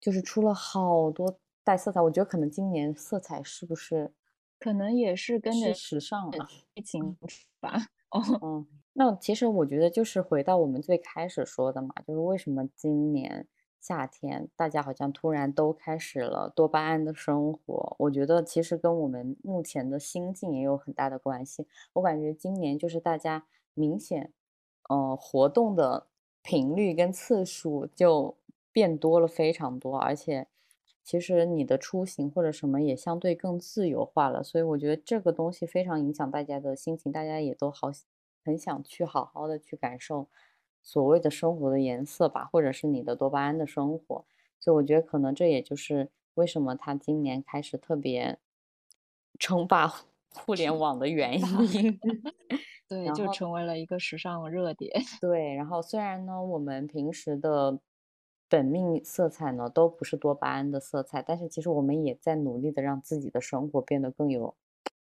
[0.00, 2.00] 就是出了好多带色彩。
[2.00, 4.12] 我觉得可能今年色彩是不是
[4.58, 6.48] 可能也是跟着时尚啊？
[6.74, 7.16] 疫情
[7.60, 7.88] 吧。
[8.10, 13.46] 哦，嗯，那其实我觉得就是回到我们最开始说的嘛，就是为什么今年
[13.80, 17.96] 夏天大家好像突然都开始了多巴胺的生活？
[18.00, 21.66] 我觉得其实跟我们目前的心境也有很大的关系。
[21.94, 24.32] 我感觉今年就是大家明显，
[24.88, 26.08] 呃，活动的
[26.42, 28.36] 频率跟次数就
[28.72, 30.48] 变多了非常多，而且
[31.04, 37.90] 其实你的出行或者什么也相对更自由化了，所以我觉得这个东西非常影响大家的心情，大家也都好
[38.44, 40.28] 很想去好好的去感受
[40.82, 44.24] 所谓的生活的颜色吧，或者是你的多巴胺的生活，
[44.58, 48.38] 所以我觉得可能这也就是为什么他今年开始特别
[49.38, 49.92] 称霸
[50.34, 51.40] 互联网的原
[51.72, 51.98] 因。
[52.88, 54.90] 对，就成为了一个时尚热点。
[55.20, 57.78] 对，然后虽然呢，我们平时的
[58.48, 64.56] 本命色彩呢都不是多巴胺的色彩，但是其实我们也在努力的让自己的生活变得更有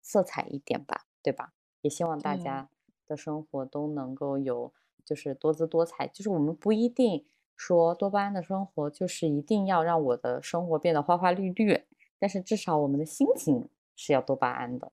[0.03, 1.55] 色彩一点吧，对吧？
[1.81, 2.69] 也希望大家
[3.07, 4.75] 的生活都能够有
[5.05, 7.25] 就是多姿多彩，就是我们不一定
[7.57, 11.85] 说多巴胺的生活就是一定要让我的生活变得花花绿绿，
[12.19, 14.93] 但是至少我们的心情是要多巴胺的。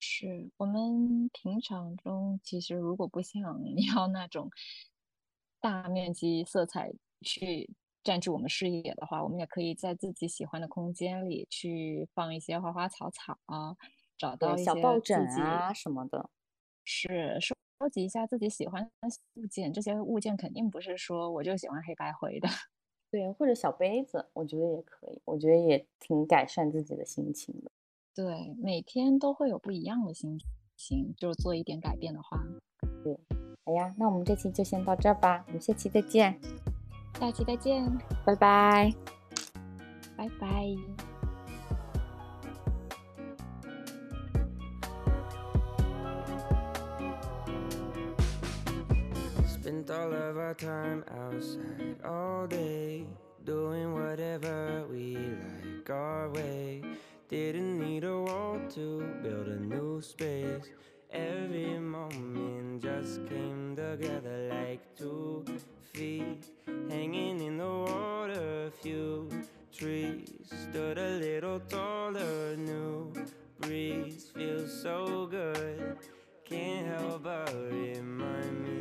[0.00, 3.40] 是我们平常中，其实如果不想
[3.94, 4.50] 要那种
[5.60, 7.70] 大面积色彩去
[8.02, 13.76] 占据我们视野的话，我们也可以在自己喜欢的空间里去放一些花花草草啊，
[14.18, 16.30] 找，到一些小抱枕啊什么的。
[16.84, 17.56] 是收收
[17.88, 18.90] 集一下自己喜欢的
[19.34, 22.48] 物件，这些物件肯定不是说我就喜欢黑白灰的。
[23.10, 27.70] 对，或者小杯子，我觉得也可以，我觉得也挺改善自己的心情的。
[28.14, 30.40] 对，每天都会有不一样的心
[30.76, 32.42] 情，就是做一点改变的话，
[33.04, 33.18] 对
[33.64, 36.40] 好呀，那我们这期就先到这儿吧，我们下期再见，
[37.20, 37.86] 下期再见，
[38.24, 38.92] 拜拜。
[40.16, 41.11] 拜拜。
[49.92, 53.04] all of our time outside all day,
[53.44, 56.82] doing whatever we like our way.
[57.28, 60.70] Didn't need a wall to build a new space.
[61.10, 65.44] Every moment just came together like two
[65.92, 66.46] feet
[66.88, 68.68] hanging in the water.
[68.68, 69.28] A few
[69.76, 70.30] trees
[70.70, 72.56] stood a little taller.
[72.56, 73.12] New
[73.60, 75.98] breeze feels so good.
[76.44, 78.71] Can't help but remind me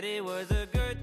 [0.00, 0.96] it was a good